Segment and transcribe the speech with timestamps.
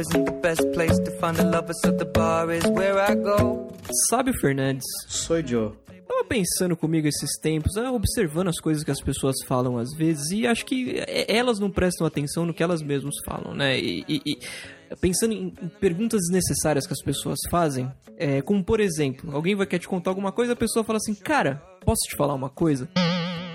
[0.00, 3.68] isn't the best place to find a lover, so the bar is where I go.
[4.10, 5.72] Sábio Fernandes, Sou Joe.
[6.08, 10.30] tava pensando comigo esses tempos, né, observando as coisas que as pessoas falam às vezes,
[10.32, 10.96] e acho que
[11.28, 13.78] elas não prestam atenção no que elas mesmas falam, né?
[13.78, 18.80] E, e- e pensando em em perguntas desnecessárias que as pessoas fazem, é, como por
[18.80, 22.16] exemplo, alguém vai querer te contar alguma coisa, a pessoa fala assim, cara, posso te
[22.16, 22.88] falar uma coisa?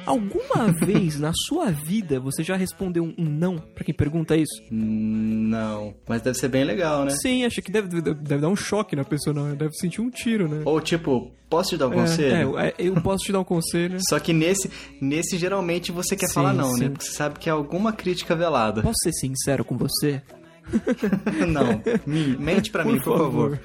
[0.06, 4.62] Alguma vez na sua vida você já respondeu um não pra quem pergunta isso?
[4.72, 5.94] Não.
[6.08, 7.12] Mas deve ser bem legal, né?
[7.12, 10.10] Sim, acho que deve, deve, deve dar um choque na pessoa, não, deve sentir um
[10.10, 10.62] tiro, né?
[10.66, 12.58] Ou tipo, posso te dar um É, conselho?
[12.60, 13.98] é, eu posso te dar um conselho.
[14.10, 14.70] Só que nesse,
[15.02, 16.84] nesse geralmente você quer Sim, falar não, sim.
[16.86, 16.90] né?
[16.90, 18.82] Porque você sabe que é alguma crítica velada.
[18.82, 20.22] Posso ser sincero com você?
[21.48, 21.82] não.
[22.06, 23.60] Me- mente pra mim, por favor.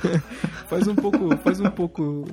[0.68, 2.24] faz um pouco, faz um pouco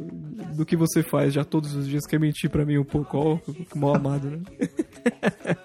[0.56, 3.18] do que você faz já todos os dias, que é mentir pra mim um pouco,
[3.18, 4.40] ó, que mal amado, né?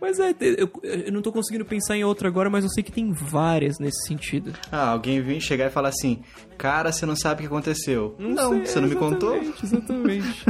[0.00, 2.92] Mas é, eu, eu não tô conseguindo pensar em outra agora, mas eu sei que
[2.92, 4.52] tem várias nesse sentido.
[4.70, 6.20] Ah, alguém vem chegar e falar assim:
[6.58, 8.14] Cara, você não sabe o que aconteceu.
[8.18, 9.34] Não, sei, você não me contou?
[9.62, 10.44] Exatamente.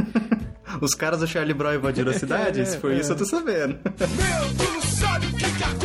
[0.81, 2.59] Os caras do Charlie Brown invadiram a cidade?
[2.59, 2.99] É, Se for é.
[2.99, 3.79] isso, eu tô sabendo.
[3.85, 5.84] Meu, tu não sabe o que, que aconteceu.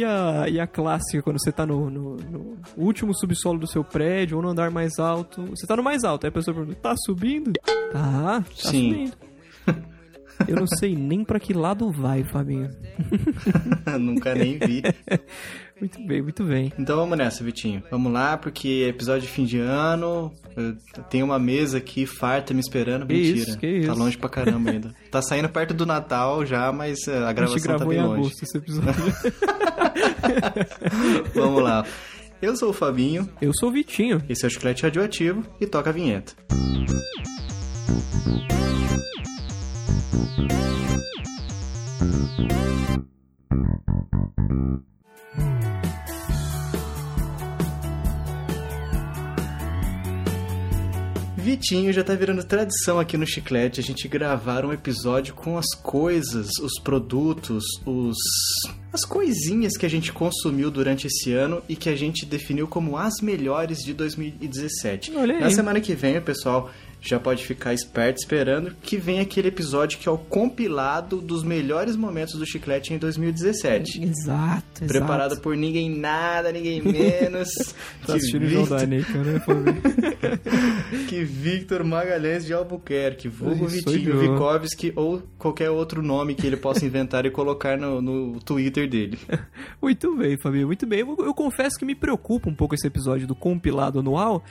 [0.00, 3.84] E a, e a clássica, quando você tá no, no- no último subsolo do seu
[3.84, 5.42] prédio ou no andar mais alto.
[5.50, 7.52] Você tá no mais alto, aí a pessoa pergunta: tá subindo?
[7.92, 9.08] Tá, tá Sim.
[9.08, 9.16] subindo.
[10.48, 12.70] Eu não sei nem pra que lado vai, Fabinho.
[14.00, 14.82] Nunca nem vi.
[15.80, 16.72] Muito bem, muito bem.
[16.78, 17.82] Então vamos nessa, Vitinho.
[17.90, 20.30] Vamos lá, porque é episódio de fim de ano.
[21.08, 23.06] Tem uma mesa aqui farta me esperando.
[23.06, 23.38] Que Mentira.
[23.38, 23.88] isso, que isso.
[23.88, 24.94] Tá longe pra caramba ainda.
[25.10, 28.02] Tá saindo perto do Natal já, mas eh, a A gente gravação tá bem em
[28.02, 28.20] longe.
[28.20, 28.94] agosto esse episódio.
[31.34, 31.84] Vamos lá.
[32.40, 34.22] Eu sou o Fabinho, Eu sou o Vitinho.
[34.28, 36.32] esse é o Chiclete Radioativo e toca a vinheta.
[51.36, 55.74] Vitinho já tá virando tradição aqui no Chiclete a gente gravar um episódio com as
[55.82, 58.16] coisas, os produtos, os
[58.92, 62.96] as coisinhas que a gente consumiu durante esse ano e que a gente definiu como
[62.96, 65.16] as melhores de 2017.
[65.16, 65.40] Olha aí.
[65.40, 66.70] Na semana que vem, pessoal
[67.00, 71.96] já pode ficar esperto esperando que vem aquele episódio que é o compilado dos melhores
[71.96, 74.02] momentos do Chiclete em 2017.
[74.02, 77.48] Exato, Preparado por ninguém nada, ninguém menos
[78.06, 79.82] Tá que, assistindo o João Victor, Danica, né, Fabinho?
[81.08, 84.18] que Victor Magalhães de Albuquerque, vulgo Isso, Vitinho.
[84.18, 89.18] Vikovski ou qualquer outro nome que ele possa inventar e colocar no, no Twitter dele.
[89.80, 91.00] Muito bem, Fabinho, muito bem.
[91.00, 94.44] Eu, eu confesso que me preocupa um pouco esse episódio do compilado anual.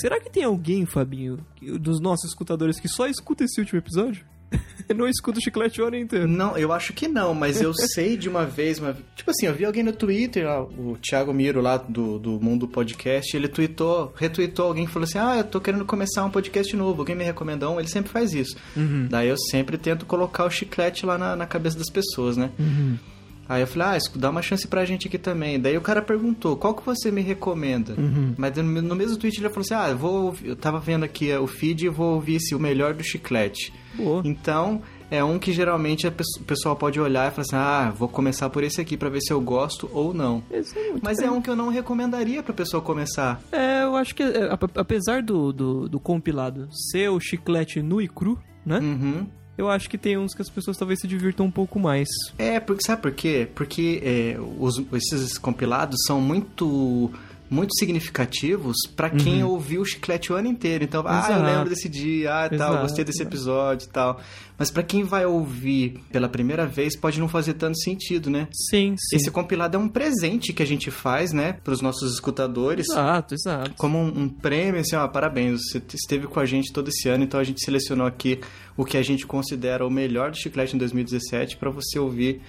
[0.00, 1.38] Será que tem alguém, Fabinho,
[1.80, 4.24] dos nossos escutadores que só escuta esse último episódio?
[4.94, 6.28] Não escuta o chiclete o ano inteiro.
[6.28, 8.96] Não, eu acho que não, mas eu sei de uma vez, uma...
[9.16, 12.68] tipo assim, eu vi alguém no Twitter, ó, o Thiago Miro lá do, do Mundo
[12.68, 16.74] Podcast, ele tweetou, retweetou alguém que falou assim, ah, eu tô querendo começar um podcast
[16.76, 18.56] novo, alguém me recomendou um, ele sempre faz isso.
[19.10, 22.50] Daí eu sempre tento colocar o chiclete lá na, na cabeça das pessoas, né?
[23.48, 25.58] Aí eu falei, ah, escu- dá uma chance pra gente aqui também.
[25.60, 27.94] Daí o cara perguntou, qual que você me recomenda?
[28.36, 31.38] Mas no, mesmo tweet ele falou assim, ah, eu vou, eu tava vendo aqui eh,
[31.38, 33.72] o feed e vou ouvir esse, o melhor do chiclete.
[33.94, 34.20] Boa.
[34.24, 36.12] Então, é um que geralmente o
[36.44, 39.32] pessoal pode olhar e falar assim, ah, vou começar por esse aqui pra ver se
[39.32, 40.42] eu gosto ou não.
[40.50, 40.60] É
[41.02, 41.28] Mas bem.
[41.28, 43.40] é um que eu não recomendaria pra pessoa começar.
[43.52, 48.02] É, eu acho que, é, ap- apesar do, do, do compilado ser o chiclete nu
[48.02, 48.80] e cru, né?
[48.80, 49.26] Uhum.
[49.58, 52.08] Eu acho que tem uns que as pessoas talvez se divirtam um pouco mais.
[52.36, 53.48] É, porque sabe por quê?
[53.54, 57.10] Porque é, os- esses compilados são muito
[57.48, 60.84] muito significativos pra quem ouviu o chiclete o ano inteiro.
[60.84, 61.40] Então, ah, eu Uhum.
[61.40, 61.44] Exato.
[61.56, 63.34] lembro desse dia, ah, tal, Exato, gostei desse exato.
[63.36, 64.20] episódio e tal.
[64.58, 68.48] Mas pra quem vai ouvir pela primeira vez, pode não fazer tanto sentido, né?
[68.70, 69.16] Sim, sim.
[69.16, 72.86] Esse compilado é um presente que a gente faz, né, pros nossos escutadores.
[72.88, 73.72] Exato, exato.
[73.76, 77.22] Como um, um prêmio, assim, ó, parabéns, você esteve com a gente todo esse ano,
[77.24, 78.40] então a gente selecionou aqui
[78.76, 82.40] o que a gente considera o melhor do Chiclete em 2017 pra você ouvir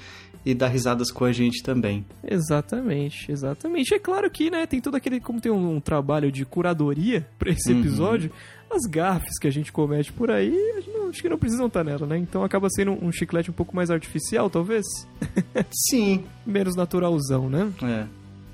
[0.46, 2.06] e dar risadas com a gente também.
[2.26, 3.94] Exatamente, exatamente.
[3.94, 7.52] É claro que, né, tem todo aquele, como tem um, um trabalho de curadoria pra
[7.52, 7.80] esse Uhum.
[7.80, 8.32] episódio,
[8.70, 10.54] as gafes que a gente comete por aí,
[10.94, 12.18] não- acho que não precisam estar nela, né?
[12.18, 14.86] Então acaba sendo um chiclete um pouco mais artificial, talvez.
[15.90, 17.72] Sim, Menos naturalzão, né?
[17.84, 18.06] é.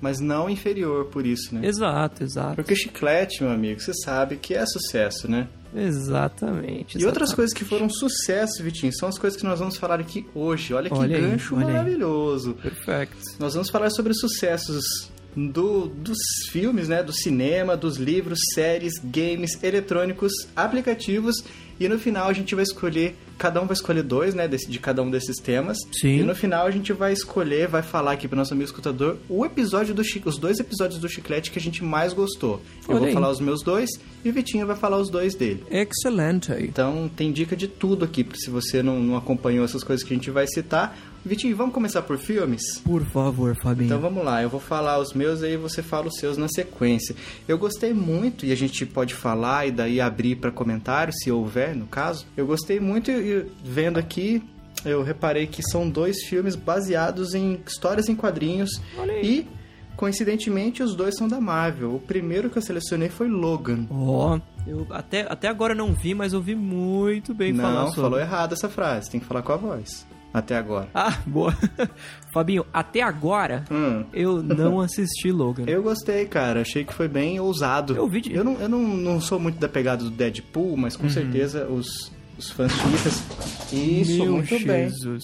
[0.02, 1.66] Mas não inferior por isso, né?
[1.66, 2.56] Exato, exato.
[2.56, 5.48] Porque o chiclete, meu amigo, você sabe que é sucesso, né?
[5.76, 6.98] Exatamente.
[6.98, 7.36] E outras exatamente.
[7.36, 10.74] coisas que foram sucesso, Vitinho, são as coisas que nós vamos falar aqui hoje.
[10.74, 11.74] Olha que Olha aí, gancho olha aí.
[11.74, 12.54] maravilhoso.
[12.56, 13.18] Perfeito.
[13.40, 16.18] Nós vamos falar sobre os sucessos do, dos
[16.52, 17.02] filmes, né?
[17.02, 21.44] Do cinema, dos livros, séries, games, eletrônicos, aplicativos.
[21.80, 24.80] E no final a gente vai escolher cada um vai escolher dois, né, desse- de
[24.80, 25.78] cada um desses temas.
[26.00, 26.20] Sim.
[26.20, 29.46] E no final a gente vai escolher, vai falar aqui pro nosso amigo escutador o
[29.46, 32.62] episódio do os dois episódios do Chiclete que a gente mais gostou.
[32.88, 33.14] Eu vou aí.
[33.14, 33.90] falar os meus dois
[34.24, 35.64] e o Vitinho vai falar os dois dele.
[35.72, 36.52] Excelente.
[36.60, 40.16] Então tem dica de tudo aqui, se você não, não acompanhou essas coisas que a
[40.18, 40.98] gente vai citar.
[41.26, 42.80] Vitinho, vamos começar por filmes?
[42.84, 43.86] Por favor, Fabinho.
[43.88, 47.16] Então vamos lá, eu vou falar os meus aí você fala os seus na sequência.
[47.48, 51.74] Eu gostei muito e a gente pode falar e daí abrir para comentários, se houver,
[51.76, 52.26] no caso.
[52.36, 54.44] Eu gostei muito e e vendo aqui,
[54.84, 59.26] eu reparei que são dois filmes baseados em histórias em quadrinhos Olha aí.
[59.26, 59.48] e
[59.96, 61.96] coincidentemente os dois são da Marvel.
[61.96, 63.88] O primeiro que eu selecionei foi Logan.
[63.90, 68.02] Ó, eu até, até agora não vi, mas ouvi muito bem falar Não, sobre.
[68.02, 70.06] falou errado essa frase, tem que falar com a voz.
[70.34, 70.88] Até agora.
[70.96, 71.56] Ah, boa.
[72.34, 74.04] Fabinho, até agora Hum.
[74.12, 75.66] eu não assisti Logan.
[75.68, 76.62] Eu gostei, cara.
[76.62, 77.96] Achei que foi bem ousado.
[77.96, 80.96] Eu vi de- Eu não, eu não, não sou muito da pegada do Deadpool, mas
[80.96, 81.02] Uhum.
[81.04, 83.24] com certeza os, os fãs chicas.
[83.72, 84.90] Isso, Meu muito bem.
[84.90, 85.24] Jesus.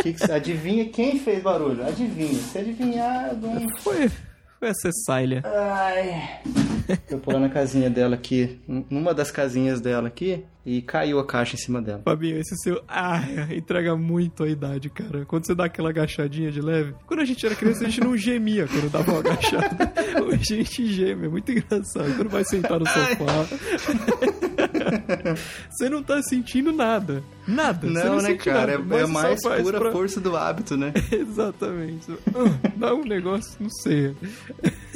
[0.00, 1.84] Que que- adivinha quem fez barulho?
[1.84, 2.34] Adivinha.
[2.38, 3.50] Se adivinhar, eu dou
[4.60, 5.42] foi a Cecília.
[5.44, 6.40] Ai.
[7.08, 11.54] Tô pulando a casinha dela aqui, numa das casinhas dela aqui, e caiu a caixa
[11.54, 12.02] em cima dela.
[12.04, 12.82] Fabinho, esse seu.
[12.86, 15.24] Ah, entrega muito a idade, cara.
[15.24, 16.94] Quando você dá aquela agachadinha de leve.
[17.06, 19.92] Quando a gente era criança, a gente não gemia quando dava uma agachada.
[20.22, 22.14] Hoje a gente geme, é muito engraçado.
[22.16, 23.46] Quando vai sentar no sofá.
[25.70, 27.22] você não tá sentindo nada.
[27.46, 27.86] Nada.
[27.88, 28.78] você Não, né, cara?
[28.78, 30.92] nada, É, é mais pura pra- força do hábito, né?
[31.10, 32.06] Exatamente.
[32.28, 34.14] Ah, Dá um negócio, não sei.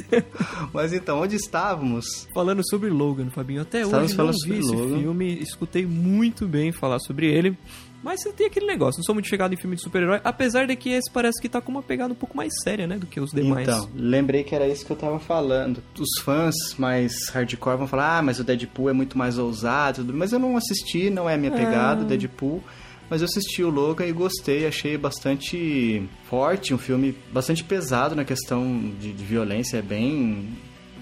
[0.73, 2.27] Mas então, onde estávamos?
[2.33, 4.99] Falando sobre Logan, Fabinho, até Estávamos hoje não falando vi sobre esse Logan.
[5.01, 7.57] filme, escutei muito bem falar sobre ele.
[8.05, 10.91] Mas tem aquele negócio, não sou muito chegado em filme de super-herói, apesar de que
[10.91, 13.31] esse parece que tá com uma pegada um pouco mais séria, né, do que os
[13.31, 13.67] demais.
[13.67, 15.81] Então, lembrei que era isso que eu tava falando.
[15.97, 20.13] Os fãs mais hardcore vão falar, ah, mas o Deadpool é muito mais ousado, tudo.
[20.13, 22.63] mas eu não assisti, não é a minha pegada, o Deadpool.
[23.09, 28.23] Mas eu assisti o Logan e gostei, achei bastante forte, um filme bastante pesado na
[28.23, 30.49] questão de, de violência, é bem,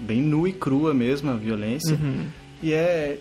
[0.00, 1.96] bem nua e crua mesmo a violência.
[1.96, 2.24] Uhum.
[2.62, 3.18] E é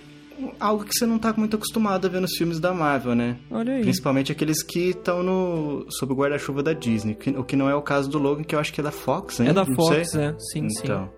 [0.60, 3.38] algo que você não tá muito acostumado a ver nos filmes da Marvel, né?
[3.52, 3.82] Olha aí.
[3.82, 7.76] Principalmente aqueles que estão no sob o guarda-chuva da Disney, que- o que não é
[7.76, 9.50] o caso do Logan, que eu acho que é da Fox, né?
[9.50, 10.22] É da Não Fox, sei.
[10.24, 10.36] é.
[10.52, 11.10] Sim, Então.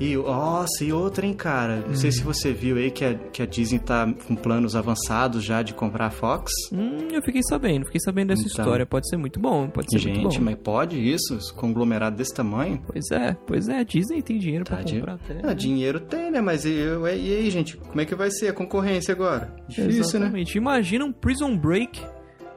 [0.00, 1.84] E, nossa, e outra, hein, cara?
[1.86, 2.12] Não sei Hum.
[2.12, 5.74] se você viu aí que a, que a Disney tá com planos avançados já de
[5.74, 6.50] comprar a Fox.
[6.68, 6.76] sim.
[6.76, 8.64] Hum, eu fiquei sabendo, fiquei sabendo dessa Então.
[8.64, 8.86] história.
[8.86, 10.44] Pode ser muito bom, pode ser muito Gente, bom.
[10.44, 11.34] mas pode isso?
[11.36, 12.82] Esse conglomerado desse tamanho?
[12.86, 15.40] Pois é, pois é, a Disney tem dinheiro pra Tá de- comprar até.
[15.42, 16.40] Ah, dinheiro tem, né?
[16.40, 17.76] Mas e, e aí, gente?
[17.76, 19.54] Como é que vai ser a concorrência agora?
[19.68, 20.26] Difícil, né?
[20.26, 20.56] Exatamente.
[20.56, 22.02] Imagina um Prison Break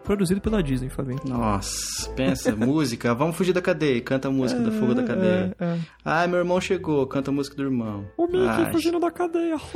[0.06, 1.20] produzido pela Disney, Fabinho.
[1.26, 3.14] Nossa, pensa, música.
[3.14, 4.00] Vamos fugir da cadeia.
[4.02, 5.56] Canta a música da fuga da cadeia.
[5.60, 5.80] É, é.
[6.06, 7.06] Ai, meu irmão chegou.
[7.08, 8.06] Canta a música do irmão.
[8.16, 9.58] O Mickey Ai, fugindo da cadeia.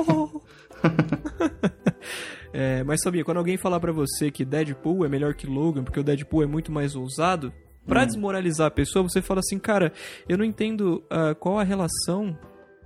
[2.53, 5.99] é, mas sabia, quando alguém falar pra você que Deadpool é melhor que Logan, porque
[5.99, 7.51] o Deadpool é muito mais ousado,
[7.85, 9.91] pra desmoralizar a pessoa, você fala assim, cara,
[10.27, 12.37] eu não entendo ah, qual a relação,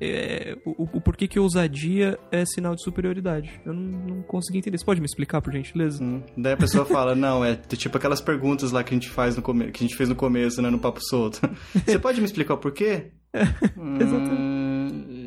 [0.03, 3.61] é, o, o porquê que ousadia é sinal de superioridade.
[3.65, 4.77] Eu não, não consegui entender.
[4.77, 6.03] Você pode me explicar, por gentileza?
[6.03, 9.35] Hum, Daí a pessoa fala, não, é tipo aquelas perguntas lá que a gente faz
[9.35, 9.71] no come...
[9.71, 11.41] que a gente fez no começo, né, no papo solto.
[11.85, 13.11] Você pode me explicar o porquê?
[13.75, 13.97] Hum,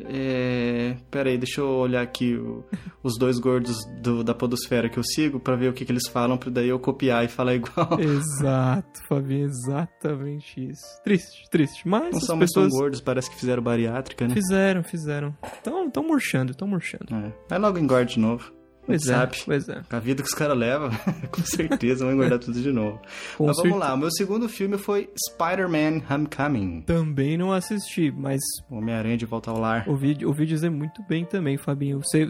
[0.09, 0.95] é...
[1.11, 2.63] Peraí, deixa eu olhar aqui o-
[3.03, 6.07] os dois gordos do- da podosfera que eu sigo pra ver o que, que eles
[6.07, 7.97] falam, pra daí eu copiar e falar igual.
[7.99, 10.81] Exato, Fabinho, exatamente isso.
[11.03, 11.87] Triste, triste.
[11.87, 14.33] Mas Não são muito tão pessoas gordos, parece que fizeram bariátrica, né?
[14.33, 15.35] fizeram, fizeram.
[15.59, 17.13] Então, tão murchando, tão murchando.
[17.13, 17.33] É.
[17.49, 18.51] Vai logo engorda de novo.
[18.87, 19.81] Pois é, pois é.
[19.91, 20.89] A vida que os caras levam,
[21.31, 22.99] com certeza vão engordar tudo de novo.
[23.37, 23.77] Com Mas vamos certeza.
[23.77, 26.81] lá, o meu segundo filme foi Spider-Man Homecoming.
[26.81, 28.39] Também não assisti, mas
[28.71, 29.87] Homem-Aranha de Volta ao Lar.
[29.87, 31.99] ouvi, ouvi dizer muito bem também, Fabinho.
[32.01, 32.27] Você,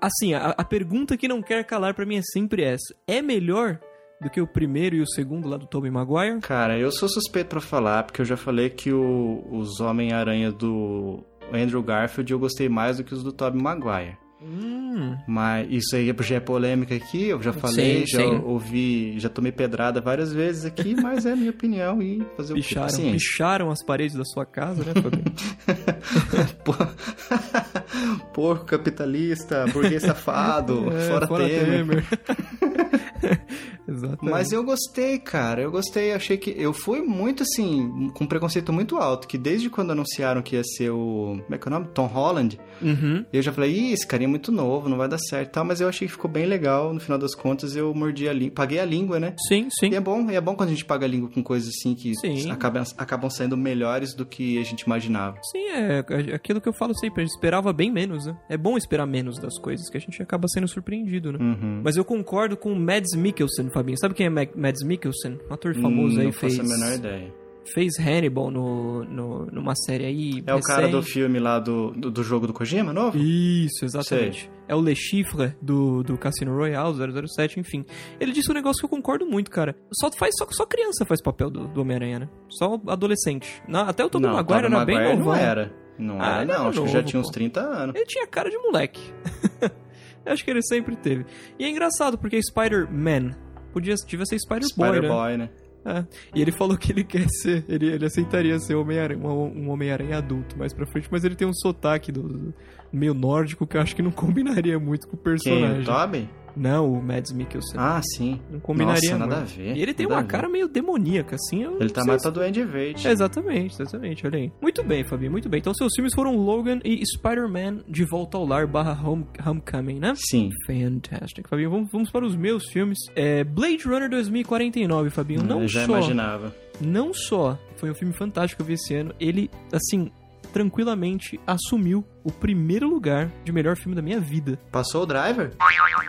[0.00, 2.94] assim, a, a pergunta que não quer calar pra mim é sempre essa.
[3.06, 3.80] É melhor
[4.20, 6.40] do que o primeiro e o segundo lá do Tobey Maguire?
[6.40, 11.24] Cara, eu sou suspeito pra falar, porque eu já falei que o- os Homem-Aranha do
[11.52, 14.16] Andrew Garfield eu gostei mais do que os do Tobey Maguire.
[14.40, 18.40] Hum, Mas isso aí já é polêmica aqui, eu já falei, Sim, já sim.
[18.44, 22.56] ouvi, já tomei pedrada várias vezes aqui, mas é a minha opinião e fazer o
[22.56, 23.12] picharam, Paciência.
[23.12, 25.24] picharam as paredes da sua casa, né, Fabinho?
[28.32, 31.86] Porco capitalista, burguês safado, É, fora, Temer.
[31.86, 32.04] Temer.
[33.88, 34.30] Exatamente.
[34.30, 35.62] Mas eu gostei, cara.
[35.62, 36.12] Eu gostei.
[36.12, 36.54] Achei que.
[36.56, 39.26] Eu fui muito assim, com preconceito muito alto.
[39.26, 41.40] Que desde quando anunciaram que ia ser o.
[41.42, 41.88] Como é que é o nome?
[41.94, 42.60] Tom Holland.
[42.82, 43.24] Uhum.
[43.32, 45.64] Eu já falei, ih, esse carinha é muito novo, não vai dar certo tal.
[45.64, 46.92] Mas eu achei que ficou bem legal.
[46.92, 48.54] No final das contas, eu mordi a língua.
[48.54, 49.34] Paguei a língua, né?
[49.48, 49.90] Sim, sim.
[49.90, 51.94] E é bom, e é bom quando a gente paga a língua com coisas assim
[51.94, 52.50] que Sim.
[52.50, 55.38] acabam, acabam saindo melhores do que a gente imaginava.
[55.50, 58.36] Sim, é é aquilo que eu falo sempre, a gente esperava bem menos, né?
[58.48, 61.38] É bom esperar menos das coisas, que a gente acaba sendo surpreendido, né?
[61.40, 61.80] Uhum.
[61.84, 63.96] Mas eu concordo com o Mads Mikkelsen, Fabinho.
[63.98, 65.38] Sabe quem é Ma- Mads Mikkelsen?
[65.48, 67.32] Um ator famoso Hum, aí, não fez, faço a menor ideia.
[67.72, 71.12] fez Hannibal no, no, numa série aí É o cara do recente.
[71.12, 73.16] filme lá do, do, do jogo do Kojima, novo?
[73.16, 74.50] Isso, exatamente.
[74.66, 76.94] É o Le Chiffre do, do Cassino Royale,
[77.28, 77.84] 007, enfim.
[78.18, 79.76] Ele disse um negócio que eu concordo muito, cara.
[79.92, 82.28] Só, faz, só, só criança faz papel do, do Homem-Aranha, né?
[82.48, 83.62] Só adolescente.
[83.68, 85.26] Na- até o Tobey não, Maguire era bem novão.
[85.26, 85.72] não era.
[85.98, 86.68] Não Ah, era não.
[86.68, 87.32] Acho que já novo, tinha uns pô.
[87.32, 87.94] 30 anos.
[87.96, 89.12] Ele tinha cara de moleque.
[90.26, 91.24] Acho que ele sempre teve.
[91.58, 93.30] E é engraçado, porque Spider-Man
[93.72, 94.92] podia, devia ser Spider-Boy, né?
[94.96, 95.50] Spider-Boy, né?
[95.84, 96.04] É.
[96.34, 100.58] E ele falou que ele quer ser, ele, ele aceitaria ser Homem-Aranha, um, Homem-Aranha adulto
[100.58, 102.54] mais pra frente, mas ele tem um sotaque do, do
[102.92, 105.32] meio nórdico que eu acho que não combinaria muito com o Quem?
[105.32, 105.80] personagem.
[105.80, 106.28] O Tobey?
[106.56, 107.76] Não, o Mads Mikkelsen.
[107.78, 108.40] Ah, sim.
[108.50, 109.52] não combinaria Nossa, nada muito.
[109.52, 109.76] a ver.
[109.76, 111.64] E ele tem uma cara meio demoníaca, assim.
[111.78, 113.06] Ele tá mais pra Duende Verde.
[113.06, 114.52] Exatamente, exatamente, olha aí.
[114.60, 115.58] Muito bem, Fabinho, muito bem.
[115.58, 120.12] Então seus filmes foram Logan e Spider-Man de Volta ao Lar barra Home, Homecoming, né?
[120.16, 120.50] Sim.
[120.66, 121.48] Fantastic.
[121.48, 122.98] Fabinho, vamos, vamos para os meus filmes.
[123.14, 125.42] É, Blade Runner 2049, Fabinho.
[125.42, 126.54] Não eu já só, imaginava.
[126.80, 130.10] não só foi um filme fantástico que eu vi esse ano, ele, assim,
[130.52, 134.58] tranquilamente assumiu o primeiro lugar de melhor filme da minha vida.
[134.70, 135.52] Passou o Driver?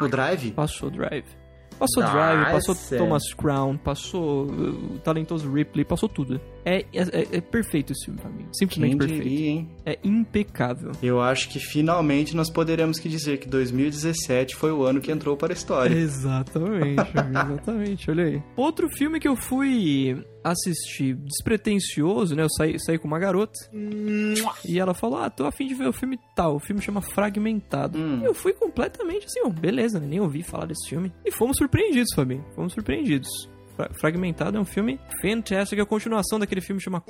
[0.01, 0.51] O Drive?
[0.51, 1.25] Passou Drive.
[1.79, 2.13] Passou Nossa.
[2.13, 6.39] Drive, passou Thomas Crown, passou uh, o talentoso Ripley, passou tudo.
[6.65, 8.45] É, é, é perfeito esse filme pra mim.
[8.53, 9.23] Simplesmente Quem perfeito.
[9.23, 9.69] diria, hein?
[9.85, 10.91] É impecável.
[11.01, 15.35] Eu acho que finalmente nós poderemos que dizer que 2017 foi o ano que entrou
[15.37, 15.93] para a história.
[15.95, 18.43] Exatamente, exatamente, olha aí.
[18.55, 22.43] Outro filme que eu fui assistir despretensioso, né?
[22.43, 23.53] Eu saí, saí com uma garota
[24.65, 26.55] e ela falou: Ah, tô afim de ver o filme tal.
[26.55, 27.97] O filme chama Fragmentado.
[27.97, 28.19] Hum.
[28.21, 30.07] E eu fui completamente assim, ó, beleza, né?
[30.07, 31.11] Nem ouvi falar desse filme.
[31.25, 32.45] E fomos surpreendidos, Fabinho.
[32.55, 33.29] Fomos surpreendidos.
[33.79, 37.01] Fra- Fragmentado é um filme fantástico, é a continuação daquele filme chama.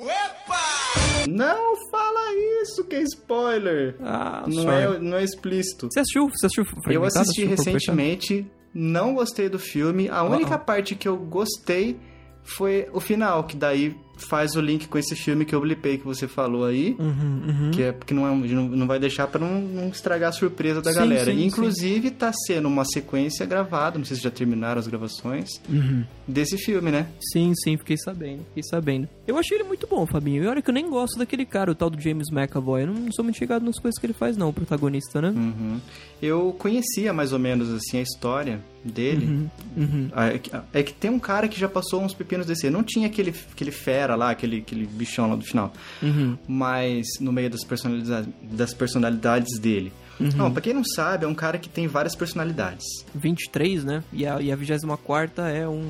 [1.28, 3.96] Não fala isso, que é spoiler.
[4.00, 4.96] Ah, Não sorry.
[4.96, 5.88] é, não é explícito.
[5.90, 6.28] Você assistiu?
[6.28, 6.94] Você assistiu Fragmentado?
[6.94, 10.08] Eu assisti Assistiu recentemente, não gostei do filme.
[10.08, 11.98] A única parte que eu gostei
[12.44, 16.04] foi o final, que daí faz o link com esse filme que eu blipei que
[16.04, 16.96] você falou aí.
[16.98, 17.70] Uhum, uhum.
[17.72, 20.80] Que é porque não, é, não, não vai deixar pra não, não estragar a surpresa
[20.82, 21.24] da Sim, galera.
[21.32, 26.04] sim, Inclusive, tá sendo uma sequência gravada, não sei se já terminaram as gravações, Uhum.
[26.26, 27.06] desse filme, né?
[27.32, 29.08] Sim, sim, fiquei sabendo, fiquei sabendo.
[29.26, 30.42] Eu achei ele muito bom, Fabinho.
[30.42, 32.82] E olha que eu nem gosto daquele cara, o tal do James McAvoy.
[32.82, 35.28] Eu não sou muito chegado nas coisas que ele faz, não, o protagonista, né?
[35.30, 35.78] Uhum.
[36.20, 39.26] Eu conhecia mais ou menos assim a história dele.
[39.26, 40.10] Uhum, uhum.
[40.12, 42.68] Ah, É que, é que tem um cara que já passou uns pepinos desse.
[42.70, 45.72] Não tinha aquele, aquele fera lá, aquele, aquele bichão lá do final.
[46.02, 46.36] Uhum.
[46.46, 49.92] Mas no meio das personalidades, das personalidades dele.
[50.18, 50.30] Uhum.
[50.36, 52.84] Não, pra quem não sabe, é um cara que tem várias personalidades.
[53.14, 54.04] 23, 23, né?
[54.12, 55.80] E a, e a 24 é um.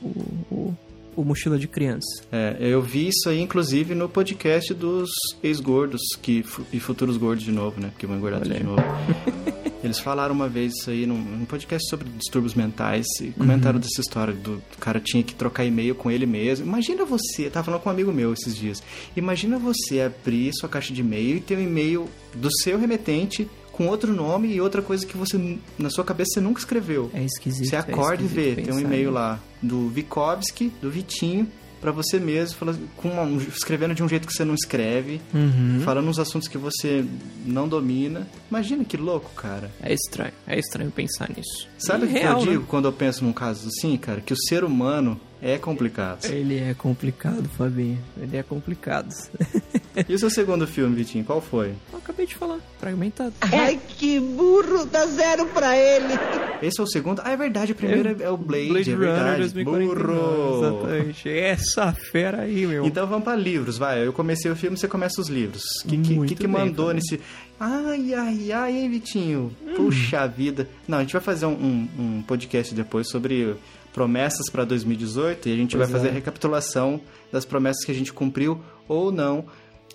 [0.00, 0.06] O,
[0.50, 0.76] o,
[1.16, 2.22] o Mochila de Criança.
[2.30, 5.10] É, eu vi isso aí, inclusive, no podcast dos
[5.42, 7.88] ex-gordos que, e futuros gordos de novo, né?
[7.88, 8.82] Porque vão engordar tudo de novo.
[9.86, 14.00] Eles falaram uma vez isso aí num, num podcast sobre distúrbios mentais e comentaram dessa
[14.00, 16.66] história do, do cara tinha que trocar e-mail com ele mesmo.
[16.66, 18.82] Imagina você, eu tava falando com um amigo meu esses dias.
[19.16, 23.88] Imagina você abrir sua caixa de e-mail e ter um e-mail do seu remetente com
[23.88, 27.10] outro nome e outra coisa que você, na sua cabeça, você nunca escreveu.
[27.12, 27.68] É esquisito.
[27.68, 29.14] Você é acorda e esquisito vê, tem um e-mail nisso.
[29.14, 31.46] lá do Vikovski, do Vitinho,
[31.80, 35.20] pra você mesmo, fala- com uma- um- escrevendo de um jeito que você não escreve,
[35.34, 35.80] Uhum.
[35.84, 37.04] falando uns assuntos que você
[37.44, 38.26] não domina.
[38.50, 39.70] Imagina que louco, cara.
[39.82, 41.68] É estranho, é estranho pensar nisso.
[41.78, 42.52] Sabe o que real, eu né?
[42.52, 44.20] digo quando eu penso num caso assim, cara?
[44.20, 46.24] Que o ser humano é complicado.
[46.26, 47.98] Ele é complicado, Fabinho.
[48.20, 49.08] Ele é complicado.
[50.06, 51.72] E o seu segundo filme, Vitinho, qual foi?
[51.90, 53.32] Eu acabei de falar, fragmentado.
[53.40, 56.12] Ai, que burro, dá zero pra ele.
[56.60, 57.22] Esse é o segundo?
[57.24, 59.38] Ah, é verdade, o primeiro é, é o Blade, Blade é Runner verdade.
[59.54, 59.94] 2049.
[60.04, 60.58] Burro!
[60.66, 61.28] Exatamente.
[61.30, 62.84] Essa fera aí, meu.
[62.84, 64.06] Então vamos pra livros, vai.
[64.06, 65.62] Eu comecei o filme, você começa os livros.
[65.82, 66.96] O que, que, que, que bem, mandou Fábio.
[67.02, 67.18] nesse.
[67.58, 69.50] Ai, ai, ai, hein, Vitinho?
[69.66, 69.74] Hum.
[69.76, 70.68] Puxa vida.
[70.86, 71.88] Não, a gente vai fazer um, um-
[72.18, 73.56] um podcast depois sobre
[73.96, 76.10] promessas pra 2018 e a gente Pois vai fazer é.
[76.10, 77.00] a recapitulação
[77.32, 79.46] das promessas que a gente cumpriu ou não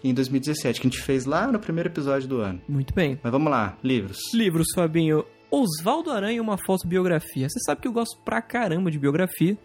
[0.03, 2.59] em 2017, que a gente fez lá no primeiro episódio do ano.
[2.67, 3.19] Muito bem.
[3.21, 4.17] Mas vamos lá, livros.
[4.33, 5.23] Livros, Fabinho.
[5.51, 7.49] Oswaldo Aranha, uma falsa biografia.
[7.49, 9.57] Você sabe que eu gosto pra caramba de biografia.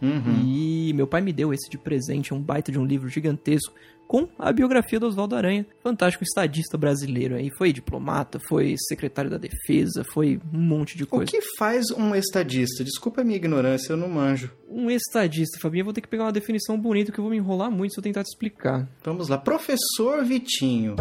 [0.44, 3.72] E meu pai me deu esse de presente, é um baita de um livro gigantesco
[4.08, 7.50] com a biografia do Oswaldo Aranha, fantástico estadista brasileiro aí.
[7.58, 11.30] Foi diplomata, foi secretário da defesa, foi um monte de O coisa.
[11.30, 12.84] que faz um estadista?
[12.84, 14.52] Desculpa a minha ignorância, eu não manjo.
[14.70, 17.36] Um estadista, Fabinho, eu vou ter que pegar uma definição bonita que eu vou me
[17.36, 18.88] enrolar muito se eu tentar te explicar.
[19.02, 19.38] Vamos lá.
[19.38, 20.94] Professor Vitinho.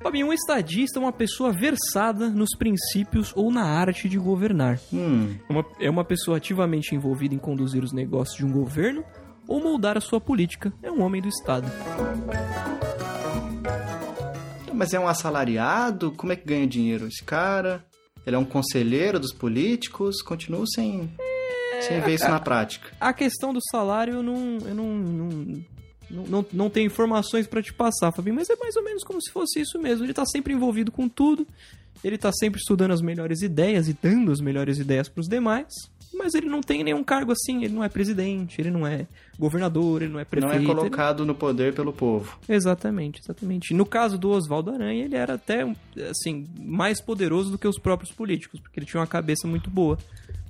[0.00, 4.78] Fabinho, um estadista é uma pessoa versada nos princípios ou na arte de governar.
[4.92, 9.04] Hum, Uma- é uma pessoa ativamente envolvida em conduzir os negócios de um governo
[9.46, 10.72] ou moldar a sua política.
[10.82, 11.66] É um homem do Estado.
[14.72, 16.12] mas é um assalariado?
[16.12, 17.84] Como é que ganha dinheiro esse cara?
[18.24, 20.22] Ele é um conselheiro dos políticos?
[20.22, 21.10] Continuo sem,
[21.80, 22.90] sem ver isso na prática.
[23.00, 24.58] A questão do salário eu não.
[24.64, 25.28] Eu não, não,
[26.10, 29.20] não, não, não tenho informações pra te passar, Fabinho, mas é mais ou menos como
[29.22, 30.04] se fosse isso mesmo.
[30.04, 31.46] Ele tá sempre envolvido com tudo,
[32.02, 35.68] ele tá sempre estudando as melhores ideias e dando as melhores ideias pros demais.
[36.14, 39.06] Mas ele não tem nenhum cargo assim, ele não é presidente, ele não é
[39.38, 40.52] governador, ele não é prefeito.
[40.52, 42.38] Não é ele- colocado no poder pelo povo.
[42.48, 43.74] Exatamente, exatamente.
[43.74, 45.62] No caso do Oswaldo Aranha, ele era até,
[46.10, 49.98] assim, mais poderoso do que os próprios políticos, porque ele tinha uma cabeça muito boa.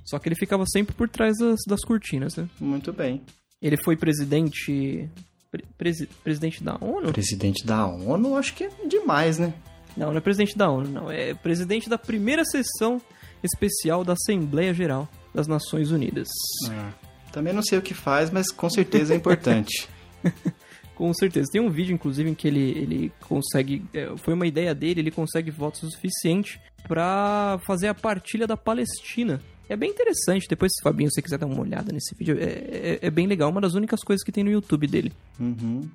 [0.05, 2.47] Só que ele ficava sempre por trás das, das cortinas, né?
[2.59, 3.21] Muito bem.
[3.61, 5.07] Ele foi presidente.
[5.51, 7.11] Pre- presi- presidente da ONU?
[7.11, 9.53] Presidente da ONU, acho que é demais, né?
[9.97, 11.11] Não, não é presidente da ONU, não.
[11.11, 13.01] É presidente da primeira sessão
[13.43, 16.27] especial da Assembleia Geral das Nações Unidas.
[16.69, 16.91] Ah,
[17.31, 19.87] também não sei o que faz, mas com certeza é importante.
[20.95, 21.47] Com certeza.
[21.49, 23.85] Tem um vídeo, inclusive, em que ele, ele consegue.
[23.93, 28.57] é, foi uma ideia dele, ele consegue votos o suficiente pra fazer a partilha da
[28.57, 29.41] Palestina.
[29.69, 30.47] É bem interessante.
[30.49, 33.49] Depois, se Fabinho, você quiser dar uma olhada nesse vídeo, é, é, é bem legal.
[33.49, 35.13] Uma das únicas coisas que tem no YouTube dele.
[35.39, 35.87] Uhum.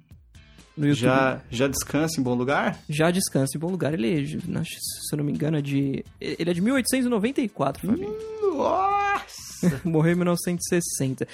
[0.77, 0.95] YouTube.
[0.95, 2.79] Já, já descansa em bom lugar?
[2.89, 3.95] Já descansa em bom lugar.
[3.95, 6.05] Ele, é, se eu não me engano, é de.
[6.21, 8.15] Ele é de 1894, Fabinho.
[8.57, 9.81] Nossa!
[9.85, 11.27] Morreu em 1960.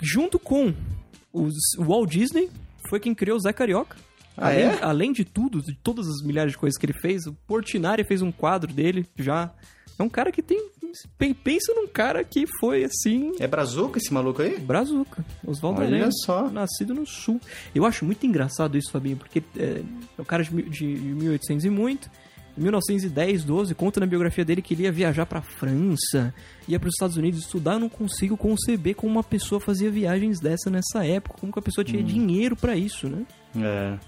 [0.00, 0.74] Junto com
[1.32, 2.48] os, o Walt Disney,
[2.88, 3.96] foi quem criou o Zé Carioca.
[4.36, 4.82] Ah, além, é?
[4.82, 8.22] além de tudo, de todas as milhares de coisas que ele fez, o Portinari fez
[8.22, 9.52] um quadro dele já.
[9.98, 10.70] É um cara que tem.
[11.18, 13.32] Pen- Pensa num cara que foi assim.
[13.38, 14.58] É brazuca esse maluco aí?
[14.58, 15.24] Brazuca.
[15.46, 16.48] Oswaldo Olha só.
[16.50, 17.40] nascido no sul.
[17.74, 19.82] Eu acho muito engraçado isso, Fabinho, porque é,
[20.18, 22.10] é um cara de, de 1800 e muito.
[22.56, 26.32] Em 1910, 12, conta na biografia dele que ele ia viajar pra França,
[26.68, 27.72] ia para os Estados Unidos estudar.
[27.72, 31.62] Eu não consigo conceber como uma pessoa fazia viagens dessa nessa época, como que a
[31.62, 33.24] pessoa tinha dinheiro pra isso, né?
[33.56, 33.98] É.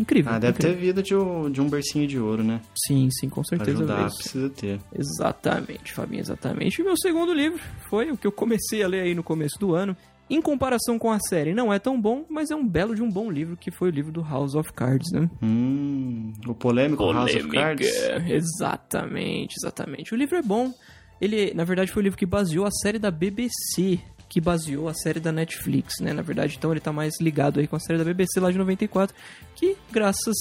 [0.00, 0.32] Incrível.
[0.32, 0.74] Ah, deve incrível.
[0.76, 2.60] ter vida de um, de um bercinho de ouro, né?
[2.86, 3.78] Sim, sim, com Pra certeza.
[3.78, 4.16] ajudar, isso.
[4.18, 4.80] precisa ter.
[4.96, 6.80] Exatamente, Fabinho, exatamente.
[6.80, 9.74] E meu segundo livro foi o que eu comecei a ler aí no começo do
[9.74, 9.96] ano.
[10.28, 13.10] Em comparação com a série, não é tão bom, mas é um belo de um
[13.10, 15.28] bom livro, que foi o livro do House of Cards, né?
[15.42, 17.90] Hum, o polêmico House of Cards.
[18.28, 20.14] Exatamente, exatamente.
[20.14, 20.72] O livro é bom.
[21.20, 23.98] Ele, na verdade, foi o livro que baseou a série da BBC,
[24.30, 26.12] que baseou a série da Netflix, né?
[26.12, 28.56] Na verdade, então ele tá mais ligado aí com a série da BBC lá de
[28.56, 29.14] 94,
[29.56, 30.36] que graças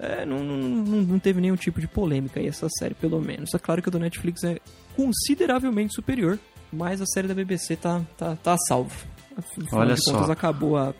[0.00, 0.56] é, não, não,
[1.02, 3.52] não, teve nenhum tipo de polêmica aí essa série, pelo menos.
[3.54, 4.58] É claro que a do Netflix é
[4.96, 6.38] consideravelmente superior,
[6.72, 9.06] mas a série da BBC tá, tá, tá a salvo.
[9.36, 10.12] Afinal Olha de só.
[10.12, 10.94] contas, acabou há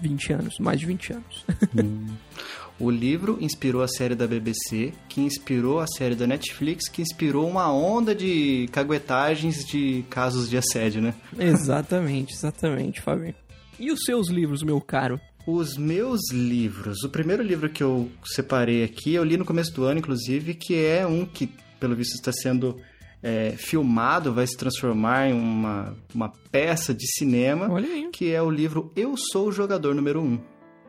[0.00, 1.44] 20 anos, mais de 20 anos.
[2.80, 7.46] O livro inspirou a série da BBC, que inspirou a série da Netflix, que inspirou
[7.46, 11.14] uma onda de caguetagens de casos de assédio, né?
[11.38, 13.34] exatamente, exatamente, Fabinho.
[13.78, 15.20] E os seus livros, meu caro?
[15.46, 17.04] Os meus livros.
[17.04, 20.74] O primeiro livro que eu separei aqui, eu li no começo do ano, inclusive, que
[20.82, 22.78] é um que, pelo visto, está sendo
[23.22, 28.08] é, filmado, vai se transformar em uma, uma peça de cinema, Olha aí.
[28.10, 30.40] que é o livro Eu Sou o Jogador Número 1.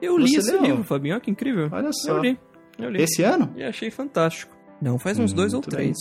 [0.01, 0.61] Eu li Você esse leu?
[0.63, 1.69] livro, Fabinho, olha que incrível.
[1.71, 2.17] Olha só.
[2.17, 2.39] Eu li,
[2.79, 3.01] eu li.
[3.01, 3.51] Esse ano?
[3.55, 4.55] E achei fantástico.
[4.81, 5.95] Não, faz uns dois ou três.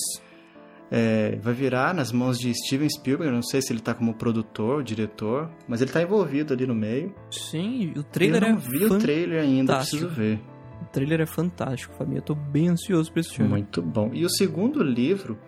[0.93, 3.33] É, vai virar nas mãos de Steven Spielberg.
[3.33, 7.15] Não sei se ele tá como produtor, diretor, mas ele tá envolvido ali no meio.
[7.31, 10.07] Sim, o trailer eu não é vi o trailer ainda, fantástico.
[10.07, 10.41] preciso ver.
[10.83, 12.19] O trailer é fantástico, Fabinho.
[12.19, 13.51] Eu tô bem ansioso pra esse filme.
[13.51, 14.11] Muito bom.
[14.15, 15.39] E o segundo livro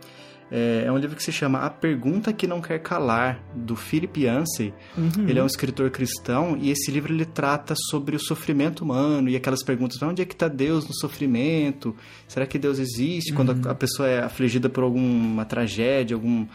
[0.54, 4.20] é, é um livro que se chama A Pergunta que Não Quer Calar, do Philip
[4.24, 4.74] Yancey.
[4.98, 5.26] Uhum.
[5.26, 9.34] Ele é um escritor cristão e esse livro ele trata sobre o sofrimento humano e
[9.36, 11.96] aquelas perguntas: onde é que está Deus no sofrimento?
[12.28, 13.32] Será que Deus existe?
[13.32, 13.62] Quando Uhum.
[13.68, 16.46] a, a pessoa é afligida por alguma tragédia, algum,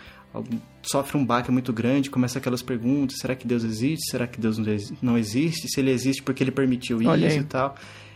[0.84, 4.12] sofre um baque muito grande, começa aquelas perguntas: será que Deus existe?
[4.12, 5.68] Será que Deus não ex- não existe?
[5.70, 7.42] Se ele existe, porque ele permitiu Olha isso aí.
[7.42, 7.76] e tal.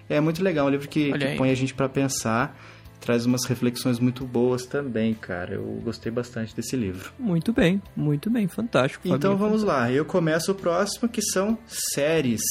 [0.10, 2.56] É muito legal, é um livro que, que põe a gente para pensar.
[3.02, 5.56] Traz umas reflexões muito boas também, cara.
[5.56, 7.12] Eu gostei bastante desse livro.
[7.18, 9.08] Muito bem, muito bem, fantástico.
[9.08, 9.38] Então Fabinho.
[9.38, 12.42] vamos lá, eu começo o próximo que são séries.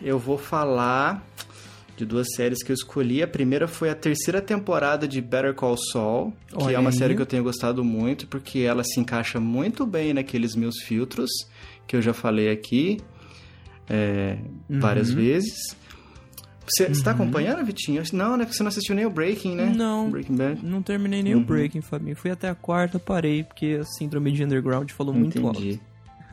[0.00, 1.26] Eu vou falar
[1.96, 3.24] de duas séries que eu escolhi.
[3.24, 6.96] A primeira foi a terceira temporada de Better Call Saul, que Olha é uma aí.
[6.96, 11.28] série que eu tenho gostado muito, porque ela se encaixa muito bem naqueles meus filtros,
[11.88, 12.98] que eu já falei aqui
[13.90, 14.38] é,
[14.70, 15.76] várias vezes.
[16.70, 18.02] Você está acompanhando, Vitinho?
[18.12, 18.44] Não, né?
[18.44, 19.72] Porque você não assistiu nem o Breaking, né?
[19.74, 20.10] Não.
[20.10, 20.64] Breaking Bad.
[20.64, 21.40] Não terminei nem Uhum.
[21.42, 22.16] o Breaking, Fabinho.
[22.16, 25.60] Fui até a quarta, parei, porque a síndrome de underground falou muito alto.
[25.60, 25.80] Entendi.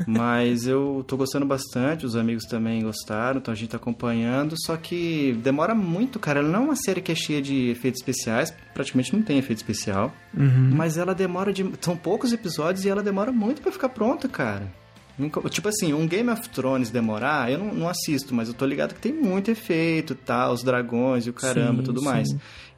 [0.06, 4.54] Mas eu tô gostando bastante, os amigos também gostaram, então a gente tá acompanhando.
[4.66, 6.40] Só que demora muito, cara.
[6.40, 9.60] Ela não é uma série que é cheia de efeitos especiais, praticamente não tem efeito
[9.60, 10.14] especial.
[10.38, 10.72] Uhum.
[10.76, 11.66] Mas ela demora de.
[11.80, 14.70] São poucos episódios e ela demora muito pra ficar pronta, cara.
[15.18, 18.66] Nunca- Tipo assim, um Game of Thrones demorar, eu não, não assisto, mas eu tô
[18.66, 20.52] ligado que tem muito efeito, tá?
[20.52, 22.06] Os dragões e o caramba e tudo sim.
[22.06, 22.28] mais.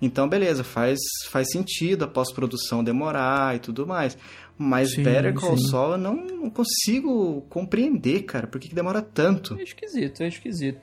[0.01, 0.99] Então, beleza, faz,
[1.31, 4.15] faz sentido a pós-produção demorar e tudo mais.
[4.55, 5.67] Mas Sim, Better Call sim.
[5.67, 9.55] Saul eu não, não consigo compreender, cara, por que, que demora tanto.
[9.59, 10.81] É esquisito, é esquisito.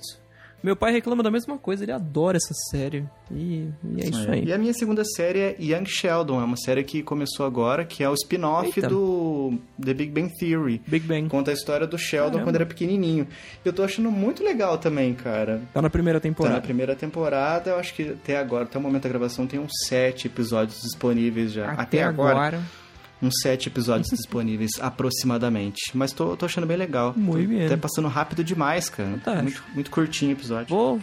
[0.64, 3.04] Meu pai reclama da mesma coisa, ele adora essa série.
[3.30, 4.32] E, e é isso É.
[4.32, 4.44] aí.
[4.46, 8.02] E a minha segunda série é Young Sheldon, é uma série que começou agora, que
[8.02, 10.80] é o spin-off do The Big Bang Theory.
[10.86, 11.28] Big Bang.
[11.28, 12.44] Conta a história do Sheldon Caramba.
[12.44, 13.28] quando era pequenininho.
[13.62, 15.60] Eu tô achando muito legal também, cara.
[15.74, 16.56] Tá na primeira Tá temporada.
[16.56, 19.72] na primeira temporada, eu acho que até agora, até o momento da gravação, tem uns
[19.86, 21.72] sete episódios disponíveis já.
[21.72, 22.62] Até, agora,
[23.26, 25.80] uns sete episódios disponíveis, aproximadamente.
[25.94, 27.14] Mas tô, tô achando bem legal.
[27.16, 27.66] Muito bem.
[27.66, 29.10] Até passando rápido demais, cara.
[29.10, 29.42] Fantástico.
[29.42, 30.68] Muito, muito curtinho o episódio.
[30.68, 31.00] Vou,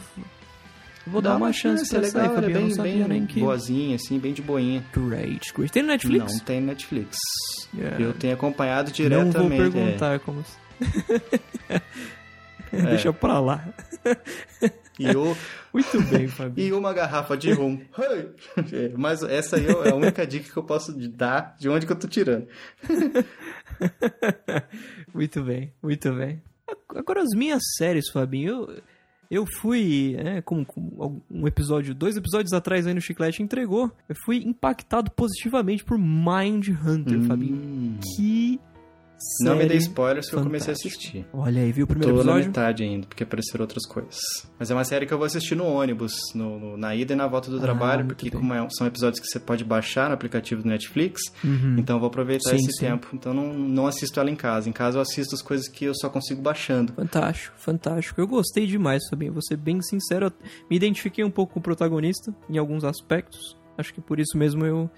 [1.06, 3.08] vou dar Dá uma chance pra é essa aí, legal, é bem, não sabia bem
[3.08, 3.40] nem que...
[3.40, 4.84] boazinha, assim, bem de boinha.
[4.94, 5.72] Great, great.
[5.72, 6.34] Tem no Netflix?
[6.34, 7.18] Não tem Netflix.
[7.74, 8.02] Yeah.
[8.02, 9.38] Eu tenho acompanhado Não diretamente.
[9.38, 9.58] vou é.
[9.58, 10.44] perguntar como...
[12.72, 13.68] Deixa pra lá.
[15.00, 15.36] E, o,
[15.74, 16.68] Muito bem, Fabinho.
[16.68, 17.82] e uma garrafa de rum.
[18.98, 22.00] Mas essa aí é a única dica que eu posso dar de onde que eu
[22.00, 22.48] tô tirando.
[25.14, 26.42] Muito bem, muito bem.
[26.90, 28.82] Agora as minhas séries, Fabinho, eu,
[29.30, 34.16] eu fui, é, como, como um episódio, dois episódios atrás aí no Chiclete entregou, eu
[34.26, 37.56] fui impactado positivamente por Mind Hunter, Fabinho.
[37.56, 38.00] Hum.
[39.38, 41.26] Que Não me dê série spoilers que eu comecei a assistir.
[41.34, 42.48] Olha aí, viu o primeiro Tô na episódio?
[42.48, 44.20] metade ainda, porque apareceram outras coisas.
[44.58, 47.16] Mas é uma série que eu vou assistir no ônibus, no, no- na ida e
[47.16, 50.14] na volta do Ah, trabalho, porque como é- são episódios que você pode baixar no
[50.16, 51.76] aplicativo do Netflix, Uhum.
[51.78, 52.80] então eu vou aproveitar Sim, esse sim.
[52.86, 53.10] tempo.
[53.14, 54.68] Então não, não assisto ela em casa.
[54.70, 56.94] Em casa eu assisto as coisas que eu só consigo baixando.
[56.94, 58.20] Fantástico, fantástico.
[58.20, 59.34] Eu gostei demais, Fabinho.
[59.34, 60.32] Vou ser bem sincero,
[60.70, 63.56] me identifiquei um pouco com o protagonista em alguns aspectos.
[63.78, 64.90] Acho que por isso mesmo eu,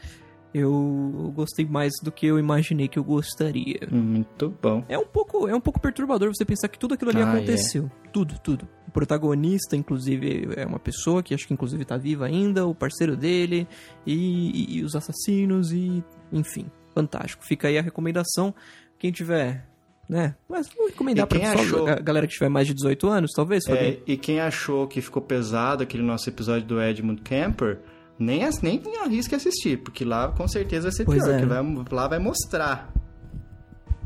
[0.54, 3.80] eu gostei mais do que eu imaginei que eu gostaria.
[3.92, 4.84] Muito bom.
[4.88, 7.90] É um pouco, é um pouco perturbador você pensar que tudo aquilo ali Ah, aconteceu.
[8.12, 8.68] Tudo, tudo.
[8.88, 13.18] O protagonista, inclusive, é uma pessoa que acho que inclusive tá viva ainda, o parceiro
[13.18, 13.68] dele,
[14.06, 17.44] e, e- e os assassinos, e enfim, fantástico.
[17.44, 18.54] Fica aí a recomendação.
[19.00, 19.68] Quem tiver,
[20.08, 20.36] né?
[20.48, 23.98] Mas vou recomendar pessoal, achou- a galera que tiver mais de 18 anos, talvez, É,
[24.06, 27.80] e quem achou que ficou pesado aquele nosso episódio do Edmund Kemper,
[28.20, 31.46] nem, nem arrisque assistir, porque lá com certeza vai ser Pois pior, é.
[31.46, 32.94] vai, lá vai mostrar.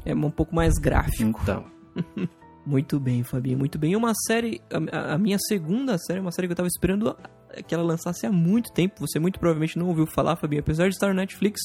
[0.05, 1.39] É um pouco mais gráfico.
[1.41, 1.65] Então,
[2.67, 3.93] Muito bem, Fabinho, muito bem.
[3.93, 7.15] E Uma série, a, a minha segunda série, uma série que eu tava esperando
[7.65, 8.95] que ela lançasse há muito tempo.
[8.99, 11.61] Você muito provavelmente não ouviu falar, Fabinho, apesar de estar no Netflix.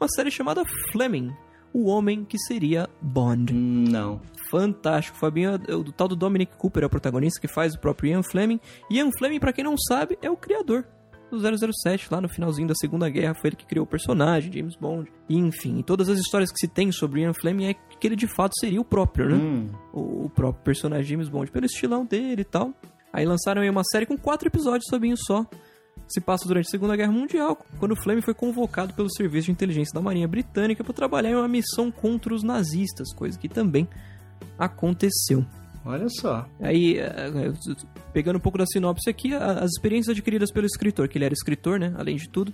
[0.00, 1.34] Uma série chamada Fleming,
[1.70, 3.52] o homem que seria Bond.
[3.52, 4.22] não.
[4.50, 5.50] Fantástico, Fabinho.
[5.68, 8.22] é O, o tal do Dominic Cooper é o protagonista que faz o próprio Ian
[8.22, 8.58] Fleming.
[8.90, 10.86] Ian Fleming, pra quem não sabe, é o criador
[11.30, 14.76] do 007, lá no finalzinho da Segunda Guerra, foi ele que criou o personagem, James
[14.76, 15.10] Bond.
[15.28, 18.26] E, enfim, todas as histórias que se tem sobre Ian Fleming é que ele de
[18.26, 19.36] fato seria o próprio, né?
[19.36, 22.72] Hum, o, o próprio personagem James Bond, pelo estilão dele e tal.
[23.12, 25.46] Aí lançaram aí uma série com quatro episódios, Fabinho, só.
[26.06, 29.52] Se passa durante a Segunda Guerra Mundial, quando o Fleming foi convocado pelo Serviço de
[29.52, 33.86] Inteligência da Marinha Britânica para trabalhar em uma missão contra os nazistas, coisa que também
[34.58, 35.44] aconteceu.
[35.84, 36.46] Olha só.
[36.60, 37.52] Aí, eh,
[38.12, 41.78] pegando um pouco da sinopse aqui, as experiências adquiridas pelo escritor, que ele era escritor,
[41.78, 42.52] né, além de tudo,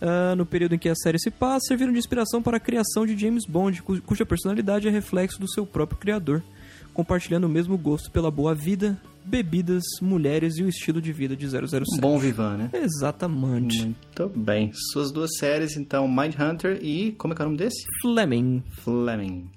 [0.00, 3.06] ah, no período em que a série se passa, serviram de inspiração para a criação
[3.06, 6.42] de James Bond, cu- cuja personalidade é reflexo do seu próprio criador,
[6.92, 11.48] compartilhando o mesmo gosto pela boa vida, bebidas, mulheres e o estilo de vida de
[11.48, 11.84] 007.
[11.96, 12.70] Um bom Vivan, né?
[12.74, 13.82] Exatamente.
[13.82, 14.70] Muito bem.
[14.92, 17.12] Suas duas séries, então, Mindhunter e.
[17.12, 17.82] Como é que é o nome desse?
[18.02, 18.62] Fleming.
[18.82, 19.48] Fleming.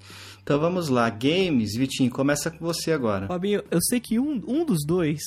[0.47, 1.10] Então vamos lá.
[1.10, 3.27] Games, Vitinho, começa com você agora.
[3.27, 5.19] Fabinho, eu sei que um, um dos dois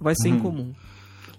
[0.00, 0.36] vai ser Uhum.
[0.36, 0.72] incomum.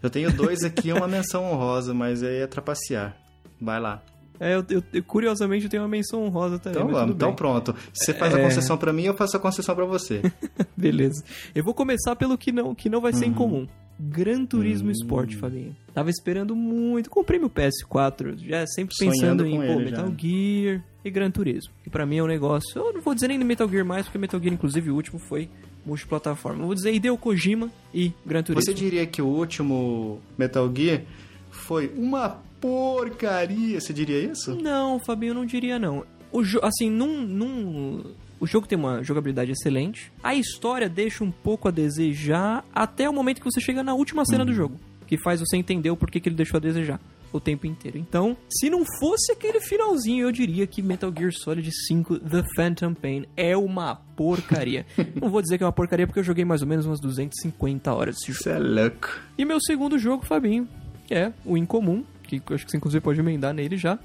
[0.04, 3.18] Eu tenho dois aqui uma menção honrosa, mas aí é trapacear.
[3.60, 4.04] Vai lá.
[4.40, 6.80] É, eu, eu- curiosamente eu tenho uma menção honrosa também.
[6.80, 7.74] Então vamos, então pronto.
[7.92, 8.44] Você faz a É.
[8.44, 10.22] concessão pra mim, eu faço a concessão pra você.
[10.78, 11.24] Beleza.
[11.56, 13.32] Eu vou começar pelo que não, que não vai ser Uhum.
[13.32, 13.68] incomum.
[14.00, 14.92] Gran Turismo Hum.
[14.92, 15.76] Sport, Fabinho.
[15.94, 17.10] Tava esperando muito.
[17.10, 20.16] Comprei meu PS4, já sempre Sonhando pensando em com pô, Metal já.
[20.18, 21.74] Gear e Gran Turismo.
[21.84, 22.80] Que pra mim é um negócio.
[22.80, 25.50] Eu não vou dizer nem Metal Gear mais, porque Metal Gear, inclusive, o último foi
[25.86, 26.62] multiplataforma.
[26.62, 28.62] Eu vou dizer Hideo Kojima e Gran Turismo.
[28.62, 31.02] Você diria que o último Metal Gear
[31.50, 32.30] foi uma
[32.60, 33.80] porcaria?
[33.80, 34.56] Você diria isso?
[34.56, 36.04] Não, Fabinho, eu não diria não.
[36.32, 38.04] O assim, num, num-
[38.40, 40.12] o jogo tem uma jogabilidade excelente.
[40.24, 44.26] A história deixa um pouco a desejar até o momento que você chega na última
[44.26, 47.00] cena do jogo, que faz você entender o porquê que ele deixou a desejar
[47.32, 47.98] o tempo inteiro.
[47.98, 52.94] Então, se não fosse aquele finalzinho, eu diria que Metal Gear Solid 5 The Phantom
[52.94, 54.86] Pain é uma porcaria.
[55.20, 57.94] não vou dizer que é uma porcaria porque eu joguei mais ou menos umas 250
[57.94, 58.44] horas desse jogo.
[58.44, 59.10] Você é louco.
[59.38, 60.68] E meu segundo jogo, Fabinho,
[61.10, 64.00] é o Incomum, que eu acho que você inclusive pode emendar nele já.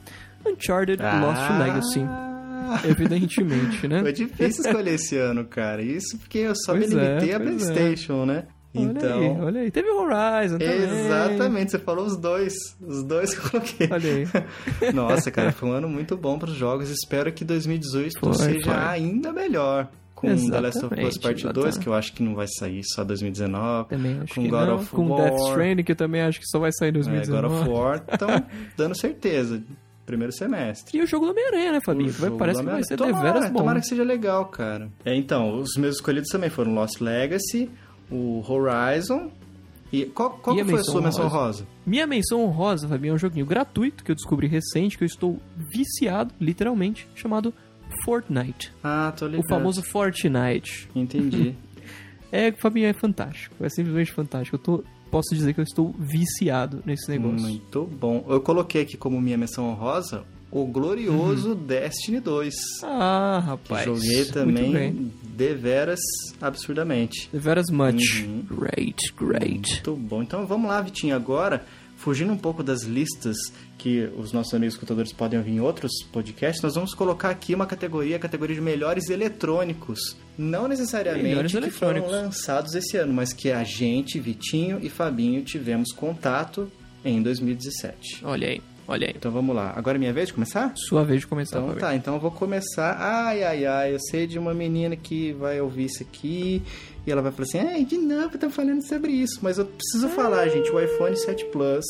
[0.44, 2.31] Uncharted Lost Legacy.
[2.88, 4.00] Evidentemente, né?
[4.00, 5.82] Foi difícil escolher esse ano, cara.
[5.82, 7.72] Isso porque eu só Pois me limitei é, a pois é.
[7.72, 8.44] PlayStation, né?
[8.74, 9.20] Olha Então.
[9.20, 9.70] aí, olha aí.
[9.70, 10.82] Teve o Horizon também.
[10.82, 12.54] Exatamente, você falou os dois.
[12.80, 13.88] Os dois que eu coloquei.
[13.90, 14.26] Olha aí.
[14.94, 16.88] Nossa, cara, foi um ano muito bom para os jogos.
[16.90, 18.74] Espero que 2018 Foi, seja foi.
[18.74, 19.88] ainda melhor.
[20.14, 21.78] Com The Last of Us Exatamente, Part 2, exatamente.
[21.80, 23.88] que eu acho que não vai sair só 2019.
[23.88, 24.74] Também acho com que God não.
[24.76, 25.22] of com War.
[25.30, 27.54] Death Stranding, que eu também acho que só vai sair em É, God 2019.
[27.56, 28.28] of War estão
[28.78, 29.62] dando certeza.
[30.06, 30.98] Primeiro semestre.
[30.98, 32.10] E o jogo do Homem-Aranha, né, Fabinho?
[32.12, 33.58] Vai, parece que vai ser tomara, deveras bom.
[33.60, 34.90] Tomara que seja legal, cara.
[35.04, 37.70] É, então, os meus escolhidos também foram Lost Legacy,
[38.10, 39.30] o Horizon.
[39.92, 41.44] E qual, qual E foi a sua menção honrosa?
[41.44, 41.66] rosa?
[41.86, 45.38] Minha menção honrosa, Fabinho, é um joguinho gratuito que eu descobri recente, que eu estou
[45.72, 47.52] viciado, literalmente, chamado
[48.04, 48.72] Fortnite.
[48.82, 49.44] Ah, tô ligado.
[49.44, 50.88] O famoso Fortnite.
[50.94, 51.54] Entendi.
[52.34, 53.54] É, Fabinho, é fantástico.
[53.62, 54.56] É simplesmente fantástico.
[54.56, 57.46] Eu tô, posso dizer que eu estou viciado nesse negócio.
[57.46, 58.24] Muito bom.
[58.28, 62.54] Eu coloquei aqui como minha menção honrosa o glorioso Destiny 2.
[62.82, 63.84] Ah, Que rapaz.
[63.84, 66.00] joguei também deveras
[66.40, 67.28] absurdamente.
[67.32, 68.22] Deveras much.
[68.24, 68.42] Uhum.
[68.58, 69.70] Great, great.
[69.72, 70.22] Muito bom.
[70.22, 71.64] Então vamos lá, Vitinho, agora,
[71.96, 73.36] fugindo um pouco das listas
[73.78, 77.66] que os nossos amigos escutadores podem ouvir em outros podcasts, nós vamos colocar aqui uma
[77.66, 80.16] categoria, a categoria de melhores eletrônicos.
[80.36, 85.92] Não necessariamente que foram lançados esse ano, mas que a gente, Vitinho e Fabinho, tivemos
[85.92, 86.70] contato
[87.04, 88.24] em 2017.
[88.24, 89.14] Olha aí, olha aí.
[89.16, 89.72] Então vamos lá.
[89.76, 90.72] Agora é minha vez de começar?
[90.76, 92.96] Sua vez de começar, Então tá, então eu vou começar.
[92.98, 96.62] Ai, ai, ai, eu sei de uma menina que vai ouvir isso aqui
[97.06, 99.38] e ela vai falar assim: ai, de novo, tá falando sobre isso.
[99.42, 101.84] Mas eu preciso falar, gente, o iPhone 7 Plus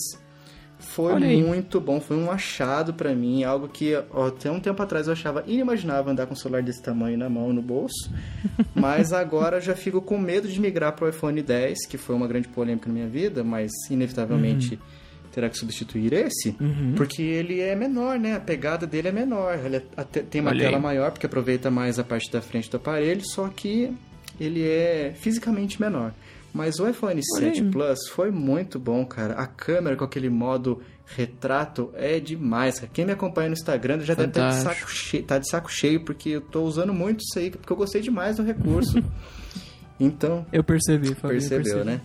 [0.95, 5.07] foi muito bom, foi um achado pra mim, algo que ó, até um tempo atrás
[5.07, 8.11] eu achava inimaginável andar com um celular desse tamanho na mão, no bolso.
[8.75, 12.49] mas agora já fico com medo de migrar pro iPhone 10, que foi uma grande
[12.49, 14.79] polêmica na minha vida, mas inevitavelmente.
[15.33, 16.93] Terá que substituir esse, Uhum.
[16.95, 18.35] porque ele é menor, né?
[18.37, 19.59] A pegada dele é menor.
[19.65, 22.71] Ele é- até- tem uma Olha tela maior, porque aproveita mais a parte da frente
[22.71, 23.91] do aparelho, só que
[24.39, 26.13] ele é fisicamente menor.
[26.53, 27.71] Mas o iPhone Olha 7 aí.
[27.71, 29.35] Plus foi muito bom, cara.
[29.35, 32.77] A câmera com aquele modo retrato é demais.
[32.81, 32.91] cara.
[32.93, 34.81] Quem me acompanha no Instagram já deve estar de Fantástico.
[34.81, 37.77] saco cheio, tá de saco cheio, porque eu tô usando muito isso aí, porque eu
[37.77, 39.03] gostei demais do recurso.
[39.99, 41.41] então, Eu percebi, Fabinho.
[41.41, 41.85] Percebeu, percebi.
[41.85, 42.01] né?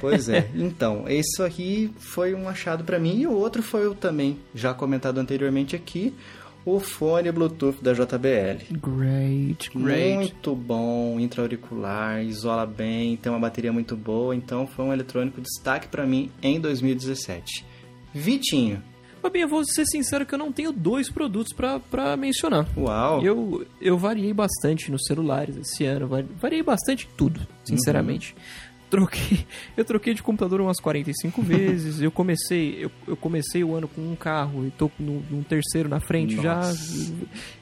[0.00, 0.48] Pois é.
[0.54, 3.20] Então, isso aqui foi um achado pra mim.
[3.20, 6.14] E o outro foi o também, já comentado anteriormente aqui,
[6.76, 8.64] o fone Bluetooth da JBL.
[8.80, 10.14] Great, great.
[10.16, 14.34] Muito bom, intra-auricular, isola bem, tem uma bateria muito boa.
[14.34, 17.64] Então, foi um eletrônico destaque pra mim em 2017.
[18.12, 18.82] Vitinho.
[19.22, 22.66] Fabinho, eu vou ser sincero que eu não tenho dois produtos pra, pra mencionar.
[22.74, 23.22] Uau!
[23.22, 28.34] Eu, eu variei bastante nos celulares esse ano, vari- variei bastante em tudo, sinceramente.
[28.90, 32.00] Troquei, eu troquei de computador umas 45 vezes.
[32.00, 35.88] Eu comecei, eu, eu comecei o ano com um carro e tô no, num terceiro
[35.88, 36.56] na frente já.
[36.56, 37.14] Nossa.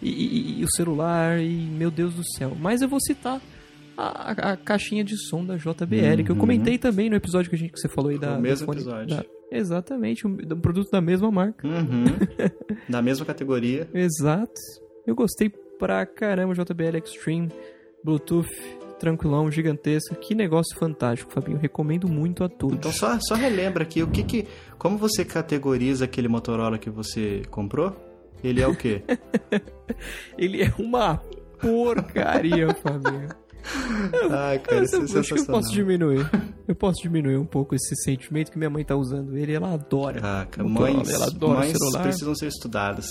[0.03, 2.57] E, e- e o celular, e meu Deus do céu.
[2.59, 3.41] Mas eu vou citar
[3.97, 6.41] a, a- caixinha de som da JBL, que eu Uhum.
[6.41, 8.37] comentei também no episódio que, a gente, que você falou aí da.
[8.39, 9.17] o mesmo fone- episódio.
[9.17, 11.67] da- exatamente, um, um produto da mesma marca.
[11.67, 12.05] Uhum.
[12.89, 13.89] da mesma categoria.
[13.93, 14.53] Exato.
[15.07, 17.49] Eu gostei pra caramba, JBL Extreme,
[18.05, 18.49] Bluetooth,
[18.99, 20.15] tranquilão, gigantesco.
[20.17, 21.59] Que negócio fantástico, Fabinho.
[21.59, 22.77] Recomendo muito a todos.
[22.77, 24.47] Então só, só relembra aqui o que que.
[24.79, 27.97] Como você categoriza aquele Motorola que você comprou?
[28.43, 29.03] Ele é o quê?
[30.39, 31.21] Ele é uma
[31.61, 33.29] porcaria, Fabinho.
[34.31, 35.61] Ai, cara, isso é acho que eu sensacional.
[35.61, 36.31] posso diminuir.
[36.67, 39.53] Eu posso diminuir um pouco esse sentimento que minha mãe tá usando ele.
[39.53, 40.21] Ela adora.
[40.21, 42.03] Caraca, mães, ela adora mães celular.
[42.03, 43.07] precisam ser estudadas.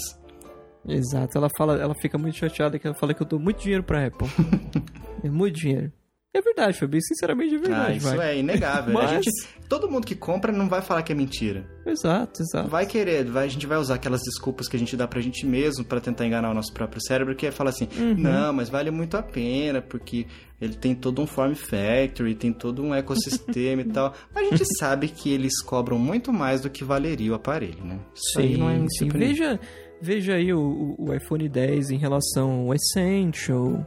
[0.87, 1.37] Exato.
[1.37, 4.05] Ela fala, ela fica muito chateada que ela fala que eu dou muito dinheiro pra
[4.07, 4.27] Apple.
[5.23, 5.91] é muito dinheiro.
[6.33, 7.01] É verdade, Fabinho.
[7.01, 7.91] Sinceramente é verdade.
[7.91, 8.35] ah, isso vai.
[8.35, 8.95] é inegável.
[8.95, 9.31] A Mas- gente,
[9.67, 11.65] todo mundo que compra não vai falar que é mentira.
[11.83, 12.69] Exato, exato.
[12.69, 15.47] Vai querer, vai, a gente vai usar aquelas desculpas que a gente dá pra gente
[15.47, 18.13] mesmo pra tentar enganar o nosso próprio cérebro, que é falar assim, Uhum.
[18.15, 20.27] não, mas vale muito a pena, porque
[20.61, 24.13] ele tem todo um form factory, tem todo um ecossistema e tal.
[24.35, 27.99] Mas a gente sabe que eles cobram muito mais do que valeria o aparelho, né?
[28.13, 29.07] Isso aí não é sim.
[29.09, 29.59] Veja,
[30.01, 33.85] veja aí o, o- o iPhone 10 em relação ao Essential.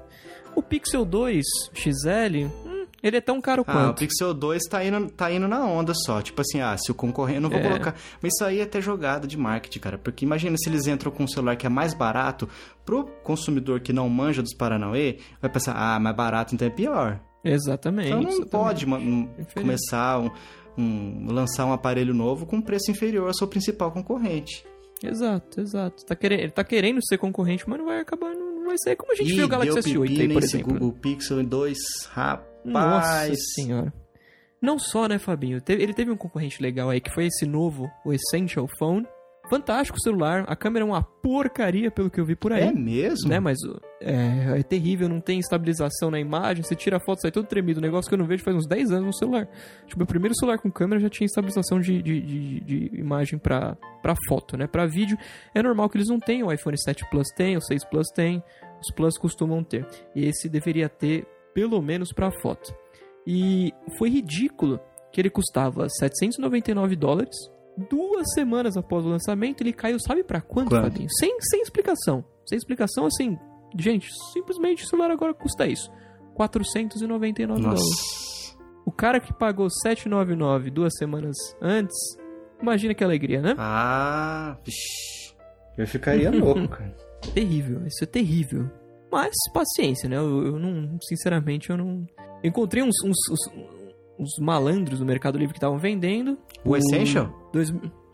[0.55, 3.99] O O Pixel 2 XL, hum, ele é tão caro Ah, o quanto.
[4.01, 6.21] Pixel 2 tá indo, tá indo na onda só.
[6.21, 7.41] Tipo assim, ah, se o concorrente.
[7.41, 7.63] Não vou É.
[7.63, 7.95] colocar.
[8.21, 9.97] Mas isso aí é até jogada de marketing, cara.
[9.99, 12.49] Porque imagina se eles entram com um celular que é mais barato,
[12.85, 17.21] pro consumidor que não manja dos Paranauê, vai pensar, ah, mais barato então é pior.
[17.45, 18.09] Exatamente.
[18.09, 18.51] Então não exatamente.
[18.51, 20.31] pode começar um,
[20.77, 24.67] um- lançar um aparelho novo com preço inferior ao seu principal concorrente.
[25.03, 26.05] Exato, exato.
[26.05, 29.13] Tá querendo, ele tá querendo ser concorrente, mas não vai acabar, não vai ser como
[29.13, 30.73] a gente Ih, viu o Galaxy deu S8 aí, por exemplo.
[30.75, 31.79] Google Pixel 2,
[32.65, 33.39] Nossa rapaz.
[33.55, 33.93] senhora.
[34.61, 35.63] Não só, né, Fabinho?
[35.67, 39.07] Ele teve um concorrente legal aí, que foi esse novo, o Essential Phone.
[39.51, 40.45] Fantástico celular.
[40.47, 42.63] A câmera é uma porcaria, pelo que eu vi por aí.
[42.63, 43.29] É mesmo?
[43.29, 46.63] Né, mas o- é, é terrível, não tem estabilização na imagem.
[46.63, 47.81] Você tira a foto, sai todo tremido.
[47.81, 49.47] Um negócio que eu não vejo faz uns 10 anos no celular.
[49.87, 53.77] Tipo, meu primeiro celular com câmera já tinha estabilização de, de, de, de imagem pra,
[54.01, 54.67] pra foto, né?
[54.69, 55.19] Pra vídeo,
[55.55, 56.49] é normal que eles não tenham.
[56.49, 58.43] O iPhone 7 Plus tem, o 6 Plus tem,
[58.81, 59.85] os Plus costumam ter.
[60.15, 62.73] E esse deveria ter, pelo menos pra foto.
[63.27, 64.79] E foi ridículo
[65.13, 67.35] que ele custava 799 dólares.
[67.89, 70.83] Duas semanas após o lançamento, ele caiu, sabe pra quanto, Quanto?
[70.85, 71.09] Fabinho?
[71.19, 72.25] Sem, sem explicação.
[72.49, 73.39] Sem explicação, assim,
[73.79, 75.91] gente, simplesmente o celular agora custa isso.
[76.35, 77.81] 499 dólares.
[77.81, 78.61] Nossa.
[78.85, 81.97] O cara que pagou 799 duas semanas antes,
[82.61, 83.55] imagina que alegria, né?
[83.59, 85.35] Ah, vixi.
[85.79, 86.95] Eu ficaria louco, cara.
[87.35, 88.69] Terrível, isso é terrível.
[89.13, 90.17] Mas paciência, né?
[90.17, 92.07] Eu, eu não, sinceramente, eu não.
[92.43, 93.71] Eu encontrei uns, uns, uns-
[94.19, 96.39] uns malandros no Mercado Livre que estavam vendendo.
[96.65, 97.33] O Essential?
[97.53, 97.71] Dois,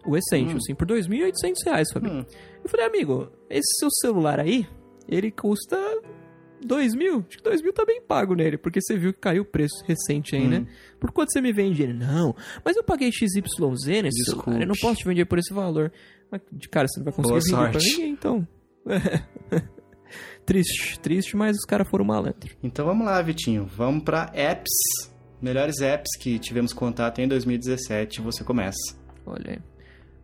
[0.07, 0.61] o Essential, Hum.
[0.61, 2.20] sim, por 2.800 reais, Fabinho.
[2.20, 2.25] Hum.
[2.62, 4.66] Eu falei, amigo, esse seu celular aí,
[5.09, 5.77] ele custa
[6.64, 7.25] 2 mil?
[7.29, 9.85] Acho que 2 mil tá bem pago nele, porque você viu que caiu o preço
[9.85, 10.49] recente aí, Hum.
[10.49, 10.66] né?
[11.01, 11.92] Por quanto você me vende ele?
[11.92, 13.35] Não, mas eu paguei XYZ
[14.03, 14.44] nesse Desculpe.
[14.44, 15.92] celular, eu não posso te vender por esse valor.
[16.31, 17.96] Mas, de cara, você não vai conseguir Boa vender pra sorte.
[17.96, 18.49] ninguém, então.
[20.44, 22.57] triste, triste, mas os caras foram malandros.
[22.62, 23.66] Então vamos lá, Vitinho.
[23.66, 24.70] Vamos pra apps.
[25.42, 28.20] Melhores apps que tivemos contato em 2017.
[28.22, 28.96] Você começa.
[29.27, 29.59] Olha aí.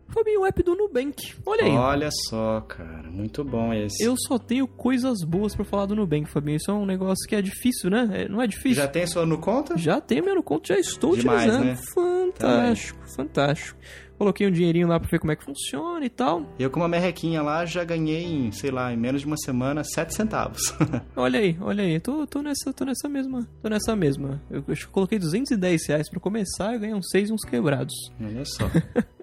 [0.09, 1.33] Fabinho, o app do Nubank.
[1.45, 1.71] Olha aí.
[1.71, 3.09] Olha só, cara.
[3.09, 4.03] Muito bom esse.
[4.03, 6.57] Eu só tenho coisas boas pra falar do Nubank, Fabinho.
[6.57, 8.07] Isso é um negócio que é difícil, né?
[8.25, 8.75] É- Não é difícil?
[8.83, 9.75] Já tem sua no conta?
[9.77, 11.65] Já tenho meu no conto, já estou Demais, utilizando.
[11.65, 11.77] né?
[11.95, 13.79] Fantástico, fantástico.
[14.17, 16.45] Coloquei um dinheirinho lá pra ver como é que funciona e tal.
[16.57, 19.83] Eu com uma merrequinha lá já ganhei em, sei lá, em menos de uma semana,
[19.83, 20.61] 7 centavos.
[21.15, 21.99] Olha aí, olha aí.
[21.99, 23.47] Tô, tô, nessa, tô nessa mesma.
[23.61, 24.41] Tô nessa mesma.
[24.49, 27.93] Eu, eu coloquei 210 reais pra começar e ganhei uns 6 e uns quebrados.
[28.21, 28.69] Olha só.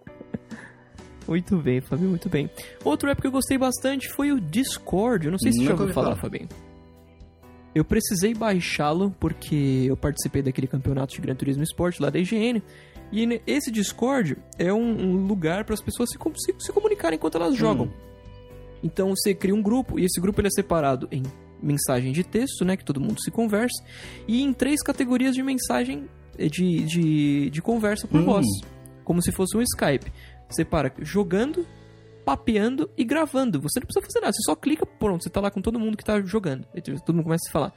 [1.30, 2.50] Muito bem, Fabinho, muito bem.
[2.84, 5.26] Outro app que eu gostei bastante foi o Discord.
[5.26, 6.20] Eu não sei se você já ouviu ouvi falar, falar.
[6.20, 6.48] Fabinho.
[7.72, 12.60] Eu precisei baixá-lo porque eu participei daquele campeonato de Gran Turismo Sport lá da IGN.
[13.12, 17.36] E esse Discord é um, um lugar para as pessoas se, se, se comunicarem enquanto
[17.36, 17.92] elas jogam.
[18.82, 21.22] Então você cria um grupo e esse grupo ele é separado em
[21.62, 23.84] mensagem de texto, né, que todo mundo se conversa,
[24.26, 28.24] e em três categorias de mensagem eh, de, de, de conversa por Hum.
[28.24, 28.46] voz,
[29.04, 30.10] como se fosse um Skype.
[30.48, 31.66] Separa jogando,
[32.24, 33.60] papeando e gravando.
[33.60, 35.96] Você não precisa fazer nada, você só clica, pronto, você tá lá com todo mundo
[35.96, 36.66] que tá jogando.
[37.04, 37.74] Todo mundo começa a falar.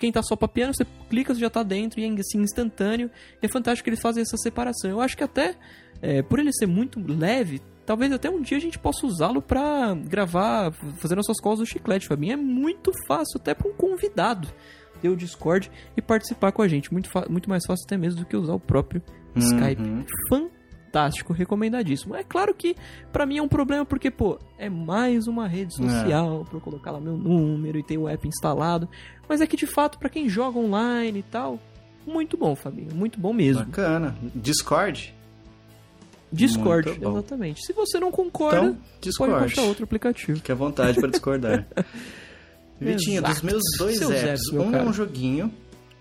[0.00, 3.10] Quem tá só papeando, você clica, você já tá dentro e é assim instantâneo.
[3.42, 4.90] E é fantástico que eles fazem essa separação.
[4.90, 5.54] Eu acho que até,
[6.00, 9.94] eh, por ele ser muito leve, talvez até um dia a gente possa usá-lo pra
[9.94, 12.32] gravar, fazer nossas calls do chiclete, Fabinho.
[12.32, 14.48] É muito fácil até pra um convidado
[15.02, 16.90] ter o Discord e participar com a gente.
[16.90, 19.02] Muito, muito mais fácil até mesmo do que usar o próprio
[19.36, 19.82] Skype.
[19.82, 20.50] Uhum.
[20.90, 22.16] Fantástico, recomendadíssimo.
[22.16, 22.74] É claro que
[23.12, 26.90] pra mim é um problema porque, pô, é mais uma rede social pra eu colocar
[26.90, 28.88] lá meu número e ter o app instalado.
[29.28, 31.60] Mas é que de fato, pra quem joga online e tal,
[32.04, 32.92] muito bom, Fabinho.
[32.92, 33.64] Muito bom mesmo.
[33.64, 34.16] Bacana.
[34.34, 35.14] Discord?
[36.32, 37.64] Discord, exatamente.
[37.64, 39.32] Se você não concorda, Então, pode Discord.
[39.32, 40.38] baixar outro aplicativo.
[40.38, 41.66] Fique à vontade para discordar.
[42.80, 43.46] Vitinho, dos Exato.
[43.46, 44.84] meus dois Seus apps, um é cara.
[44.88, 45.52] um joguinho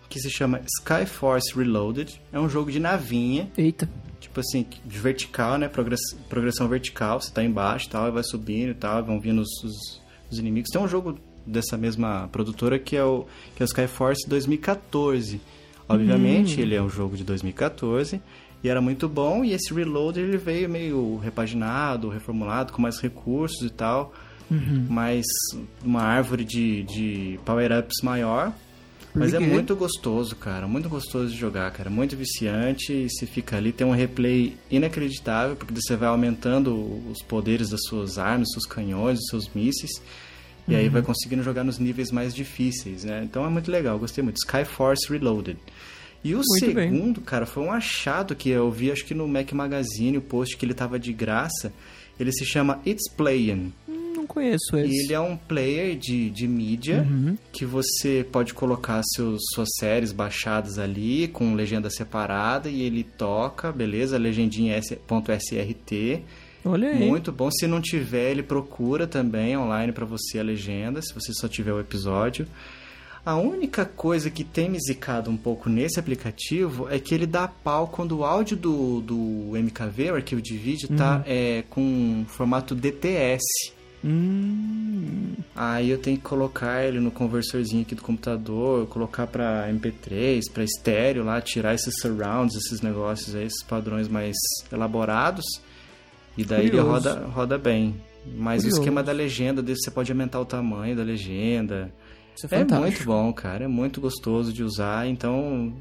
[0.07, 2.19] que se chama Skyforce Reloaded.
[2.33, 3.87] É um jogo de navinha, Eita.
[4.19, 5.67] Tipo assim, de vertical, né?
[5.67, 7.19] Progress- progressão vertical.
[7.21, 10.01] Você tá embaixo e tal, e vai subindo e tal, vão vindo os, os-
[10.31, 10.69] os inimigos.
[10.71, 15.41] Tem um jogo dessa mesma produtora que é o, que é o Skyforce 2014.
[15.87, 18.21] Obviamente, ele é um jogo de 2014
[18.63, 19.43] e era muito bom.
[19.43, 24.13] E esse Reloaded ele veio meio repaginado, reformulado, com mais recursos e tal.
[24.89, 25.25] Mais
[25.83, 28.51] uma árvore de, de power-ups maior.
[29.19, 30.67] Mas é muito gostoso, cara.
[30.67, 31.89] Muito gostoso de jogar, cara.
[31.89, 32.93] Muito viciante.
[32.93, 36.73] E você fica ali, tem um replay inacreditável, porque você vai aumentando
[37.11, 39.91] os poderes das suas armas, seus canhões, dos seus mísseis.
[40.67, 43.21] E aí vai conseguindo jogar nos níveis mais difíceis, né?
[43.23, 44.37] Então é muito legal, gostei muito.
[44.37, 45.57] Skyforce Reloaded.
[46.23, 46.91] E o Muito bem.
[46.91, 50.57] segundo, cara, foi um achado que eu vi, acho que no Mac Magazine, o post
[50.57, 51.73] que ele tava de graça.
[52.19, 53.71] Ele se chama It's Playin'.
[53.87, 53.98] Hum,
[54.29, 55.03] conheço esse.
[55.03, 57.35] Ele é um player de, de mídia Uhum.
[57.51, 63.71] que você pode colocar seus, suas séries baixadas ali com legenda separada e ele toca,
[63.71, 64.17] beleza?
[64.17, 66.21] Legendinha .srt.
[66.65, 67.07] Olha aí.
[67.07, 67.49] Muito bom.
[67.51, 71.73] Se não tiver, ele procura também online pra você a legenda, se você só tiver
[71.73, 72.47] o episódio.
[73.25, 77.47] A única coisa que tem me zicado um pouco nesse aplicativo é que ele dá
[77.47, 82.73] pau quando o áudio do, do MKV, o arquivo de vídeo, tá é, com formato
[82.73, 83.43] DTS.
[84.03, 90.49] Hum, Aí eu tenho que colocar ele no conversorzinho aqui do computador, colocar pra MP3,
[90.53, 94.37] pra estéreo lá, tirar esses surrounds, esses negócios aí, esses padrões mais
[94.71, 95.43] elaborados.
[96.37, 96.87] E daí Curioso.
[97.09, 97.95] ele roda, roda bem.
[98.37, 98.67] Mas Curioso.
[98.67, 101.93] o esquema da legenda, desse você pode aumentar o tamanho da legenda.
[102.51, 103.65] é É muito bom, cara.
[103.65, 105.07] É muito gostoso de usar.
[105.07, 105.73] Então,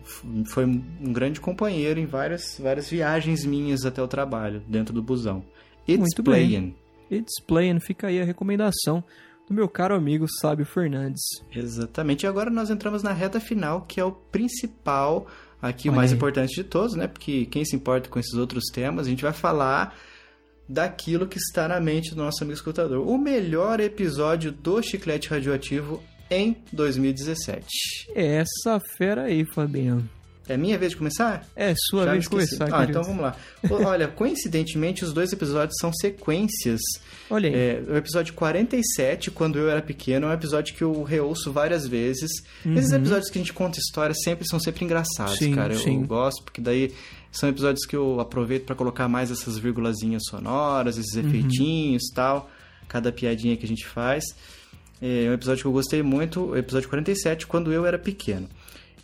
[0.46, 5.44] foi um grande companheiro em várias, várias viagens minhas até o trabalho, dentro do busão.
[5.86, 6.74] It's Muito bem.
[7.10, 9.02] It's Playing, fica aí a recomendação
[9.48, 11.22] do meu caro amigo Sábio Fernandes.
[11.54, 12.24] Exatamente.
[12.24, 15.26] E agora nós entramos na reta final, que é o principal,
[15.60, 16.16] aqui o mais aí.
[16.16, 17.06] importante de todos, né?
[17.06, 19.96] Porque quem se importa com esses outros temas, a gente vai falar
[20.68, 23.06] daquilo que está na mente do nosso amigo escutador.
[23.06, 27.66] O melhor episódio do Chiclete Radioativo em 2017.
[28.14, 30.08] Essa fera aí, Fabinho.
[30.48, 31.46] É minha vez de começar?
[31.54, 32.90] É sua Já vez de começar, Ah, querido.
[32.90, 33.36] então vamos lá.
[33.86, 36.80] Olha, coincidentemente, os dois episódios são sequências.
[37.30, 37.54] Olha aí.
[37.54, 41.86] É, o episódio 47, quando eu era pequeno, é um episódio que eu reouço várias
[41.86, 42.30] vezes.
[42.64, 45.48] Esses episódios que a gente conta histórias sempre são sempre engraçados, Uhum.
[45.48, 45.72] Sim, cara.
[45.74, 46.02] Eu, sim.
[46.04, 46.92] gosto, porque daí
[47.30, 51.28] são episódios que eu aproveito pra colocar mais essas vírgulazinhas sonoras, esses Uhum.
[51.28, 52.50] efeitinhos e tal.
[52.88, 54.24] Cada piadinha que a gente faz.
[55.00, 58.48] É um episódio que eu gostei muito, o episódio 47, quando eu era pequeno.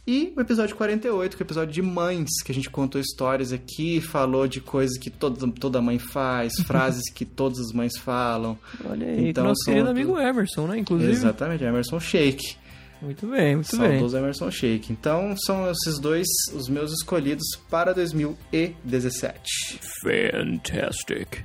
[0.07, 3.53] E o episódio 48, que é o episódio de mães, que a gente contou histórias
[3.53, 8.59] aqui, falou de coisas que toda, toda mãe faz, frases que todas as mães falam.
[8.85, 10.79] Olha aí, então nosso são querido amigo Emerson, né?
[10.79, 11.11] Inclusive.
[11.11, 12.57] Exatamente, Emerson Shake.
[13.01, 13.91] Muito bem, muito bem.
[13.93, 14.93] Saudoso Emerson Shake.
[14.93, 19.81] Então são esses dois os meus escolhidos para 2017.
[20.03, 21.45] Fantastic.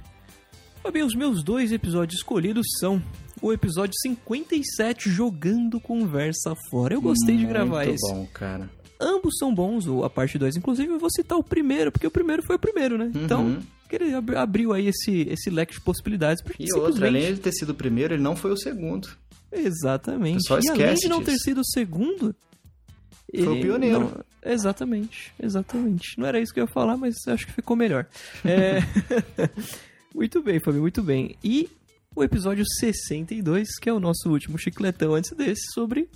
[0.83, 3.01] Fabinho, os meus dois episódios escolhidos são
[3.41, 6.93] o episódio 57, Jogando Conversa Fora.
[6.93, 8.13] Eu gostei de gravar Muito esse.
[8.13, 8.69] bom, cara.
[8.99, 10.57] Ambos são bons, o- a parte 2.
[10.57, 13.11] Inclusive, eu vou citar o primeiro, porque o primeiro foi o primeiro, né?
[13.15, 13.23] Uhum.
[13.23, 16.43] Então, que ele ab- abriu aí esse, esse leque de possibilidades.
[16.43, 17.23] Pra E gente outra, simplesmente...
[17.25, 19.07] além de ter sido o primeiro, ele não foi o segundo.
[19.51, 20.35] Exatamente.
[20.35, 22.35] O pessoal e além esquece de não ter sido o segundo.
[23.33, 23.99] Foi o ele pioneiro.
[24.01, 26.17] não- Exatamente, exatamente.
[26.17, 28.05] Não era isso que eu ia falar, mas acho que ficou melhor.
[28.45, 28.79] É...
[30.15, 31.35] muito bem, Fabio, muito bem.
[31.43, 31.69] E
[32.19, 36.07] o episódio 62, que é o nosso último chicletão antes desse, sobre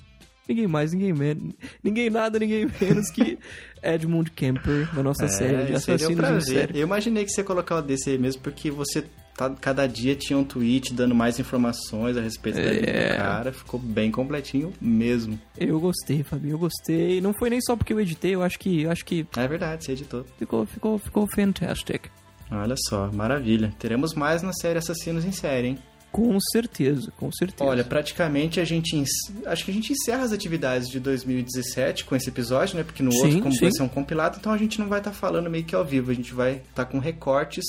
[0.47, 1.53] ninguém mais, ninguém menos.
[1.83, 3.37] Ninguém nada, ninguém menos que
[3.81, 6.41] Edmund Kemper, da nossa série de É, aí deu assassinos ver.
[6.41, 6.79] série.
[6.79, 9.05] Eu imaginei que você ia colocar o desse aí mesmo, porque você
[9.37, 13.11] tá, cada dia tinha um tweet dando mais informações a respeito da vida É.
[13.13, 13.53] do cara.
[13.53, 15.39] Ficou bem completinho mesmo.
[15.57, 17.21] Eu gostei, Fabio, eu gostei.
[17.21, 19.85] Não foi nem só porque eu editei, eu acho que, eu acho que É verdade,
[19.85, 20.25] você editou.
[20.37, 22.07] ficou, ficou, ficou fantastic.
[22.51, 23.73] Olha só, maravilha.
[23.79, 25.79] Teremos mais na série Assassinos em Série, hein?
[26.13, 27.67] Com certeza, com certeza.
[27.67, 29.03] Olha, praticamente a gente.
[29.47, 32.83] Acho que a gente encerra as atividades de 2017 com esse episódio, né?
[32.83, 33.61] Porque no Sim, outro, como sim.
[33.61, 36.11] vai ser um compilado, então a gente não vai estar falando meio que ao vivo.
[36.11, 37.65] A gente vai estar com recortes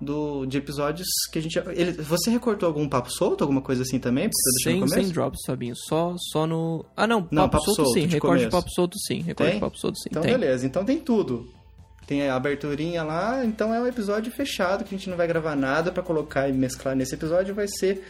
[0.00, 1.56] do, de episódios que a gente.
[1.58, 4.28] Ele, você recortou algum papo solto, alguma coisa assim também?
[4.64, 5.76] Sem, no sem drops, Fabinho.
[5.76, 6.84] Só, só no.
[6.96, 7.20] Ah, não.
[7.30, 8.06] Não, papo, papo solto, solto, sim.
[8.06, 9.20] Recorte de papo solto sim.
[9.20, 10.08] Recorte de papo solto sim.
[10.10, 10.32] Então, tem.
[10.32, 10.66] beleza.
[10.66, 11.59] Então tem tudo.
[12.10, 15.54] Tem a aberturinha lá, então é um episódio fechado que a gente não vai gravar
[15.54, 17.54] nada pra colocar e mesclar nesse episódio.
[17.54, 18.02] Vai ser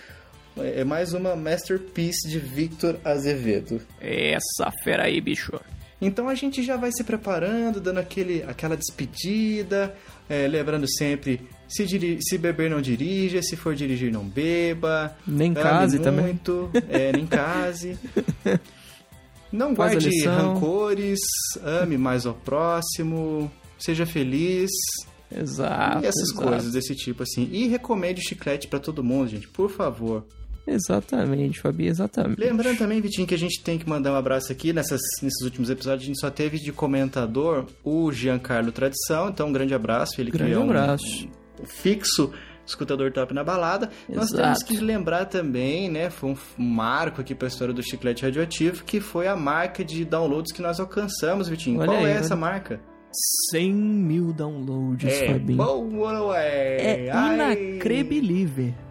[0.57, 3.79] é mais uma masterpiece de Victor Azevedo.
[4.01, 5.53] Essa fera aí, bicho.
[6.01, 9.95] Então a gente já vai se preparando, dando aquele, aquela despedida,
[10.31, 15.15] é, lembrando sempre, se, diri- se beber não dirija, se for dirigir não beba.
[15.27, 16.25] Nem case também.
[16.25, 17.99] muito, É, nem case.
[19.53, 21.19] Não Faz guarde rancores,
[21.65, 23.51] ame mais ao próximo,
[23.81, 24.71] seja feliz
[25.35, 26.05] Exato.
[26.05, 26.49] e essas exato.
[26.49, 27.49] coisas desse tipo assim.
[27.51, 30.25] E recomende o chiclete pra todo mundo, gente, por favor.
[30.67, 32.39] Exatamente, Fabi, exatamente.
[32.39, 34.73] Lembrando também, Vitinho, que a gente tem que mandar um abraço aqui.
[34.73, 39.29] Nessas, nesses últimos episódios, a gente só teve de comentador o Giancarlo Tradição.
[39.31, 40.21] Então, um grande abraço.
[40.21, 41.29] Ele Grande é um, abraço.
[41.61, 42.31] um fixo
[42.65, 43.91] escutador top na balada.
[44.09, 44.43] Nós Exato.
[44.43, 46.09] temos que lembrar também, né?
[46.09, 50.05] Foi um marco aqui para a história do chiclete radioativo, que foi a marca de
[50.05, 51.81] downloads que nós alcançamos, Vitinho.
[51.81, 52.41] Olha Qual aí, é essa olha.
[52.41, 52.81] marca?
[53.51, 55.57] 100 mil downloads, é Fabinho.
[55.57, 57.07] boa, não é?
[57.07, 57.79] É Ai.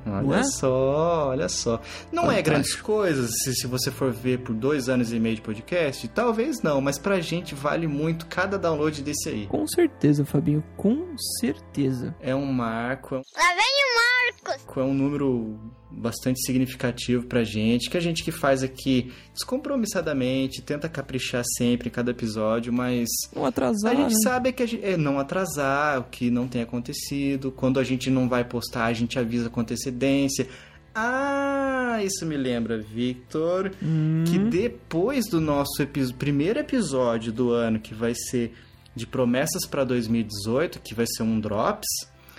[0.05, 0.43] Olha é?
[0.43, 1.79] só, olha só.
[2.11, 2.49] Não é Fantástico.
[2.49, 6.07] grandes coisas se, se você for ver por dois anos e meio de podcast.
[6.09, 9.47] Talvez não, mas pra gente vale muito cada download desse aí.
[9.47, 12.15] Com certeza, Fabinho, com certeza.
[12.19, 13.63] É um marco, é um- Lá vem
[14.75, 15.59] o É um número
[15.91, 21.91] bastante significativo pra gente, que a gente que faz aqui descompromissadamente, tenta caprichar sempre em
[21.91, 24.19] cada episódio, mas Não atrasar, a gente né?
[24.23, 27.51] sabe que a gente, é não atrasar, o que não tem acontecido.
[27.51, 30.47] Quando a gente não vai postar, a gente avisa com antecedência.
[30.93, 34.23] Ah, isso me lembra, Victor, Hum.
[34.27, 38.53] que depois do nosso epi- primeiro episódio do ano, que vai ser
[38.95, 41.87] de promessas pra 2018, que vai ser um drops,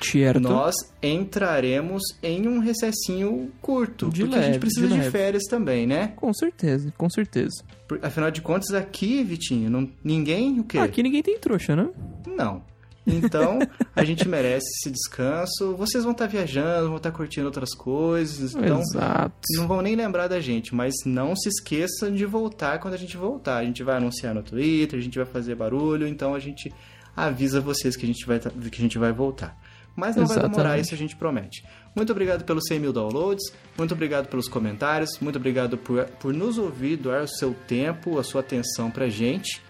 [0.06, 0.40] Certo.
[0.40, 5.44] nós entraremos em um recessinho curto, De porque a leve, gente precisa de de, férias
[5.44, 6.12] também, né?
[6.16, 7.62] Com certeza, com certeza.
[8.02, 10.78] Afinal de contas, aqui, Vitinho, não, ninguém o quê?
[10.78, 11.88] Aqui ninguém tem trouxa, né?
[12.26, 12.62] Não.
[13.06, 13.58] Então,
[13.96, 15.74] a gente merece esse descanso.
[15.76, 18.54] Vocês vão estar viajando, vão estar curtindo outras coisas.
[18.54, 19.34] Então, Exato.
[19.56, 20.74] não vão nem lembrar da gente.
[20.74, 23.56] Mas não se esqueçam de voltar quando a gente voltar.
[23.56, 26.06] A gente vai anunciar no Twitter, a gente vai fazer barulho.
[26.06, 26.72] Então, a gente
[27.16, 29.58] avisa vocês que a gente vai, tá- que a gente vai voltar.
[29.96, 30.84] Mas não vai demorar, Exatamente.
[30.86, 31.64] isso a gente promete.
[31.94, 36.56] Muito obrigado pelos 100 mil downloads, muito obrigado pelos comentários, muito obrigado por, por nos
[36.58, 39.60] ouvir, doar o seu tempo, a sua atenção pra gente.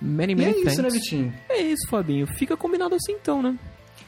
[0.00, 0.72] Many, E many é thanks.
[0.72, 1.34] isso, né, Vitinho?
[1.48, 2.26] É isso, Fabinho.
[2.26, 3.58] Fica combinado assim então, né?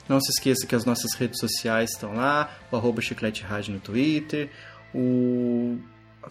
[0.08, 3.80] Não se esqueça que as nossas redes sociais estão lá, o arroba Chiclete Rádio no
[3.80, 4.48] Twitter,
[4.94, 5.76] o...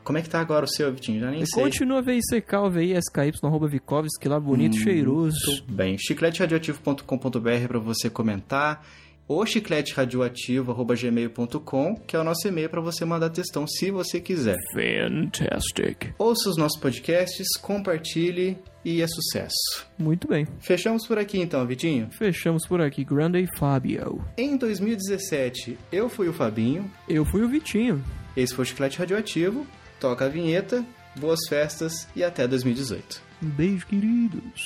[0.03, 1.21] Como é que tá agora o seu, Vitinho?
[1.21, 1.63] Já nem E sei.
[1.63, 5.37] continua VICK, o VISKY, arroba Vikovski, lá bonito, cheiroso.
[5.47, 5.97] Muito bem.
[5.97, 8.85] chicleteradioativo.com.br para você comentar.
[9.27, 14.55] Ou chicleteradioativo.gmail.com, que é o nosso e-mail para você mandar textão se você quiser.
[14.73, 16.13] Fantastic.
[16.19, 19.87] Ouça os nossos podcasts, compartilhe e é sucesso.
[19.97, 20.45] Muito bem.
[20.59, 22.07] Fechamos por aqui então, Vitinho.
[22.11, 23.03] Fechamos por aqui.
[23.03, 24.23] Grande Fabio.
[24.37, 28.03] Em 2017, eu fui o Fabinho, Eu fui o Vitinho.
[28.37, 29.65] esse foi o Chiclete Radioativo.
[29.99, 30.85] Toca a vinheta,
[31.17, 33.23] boas festas e até 2018.
[33.41, 34.65] Um beijo, queridos.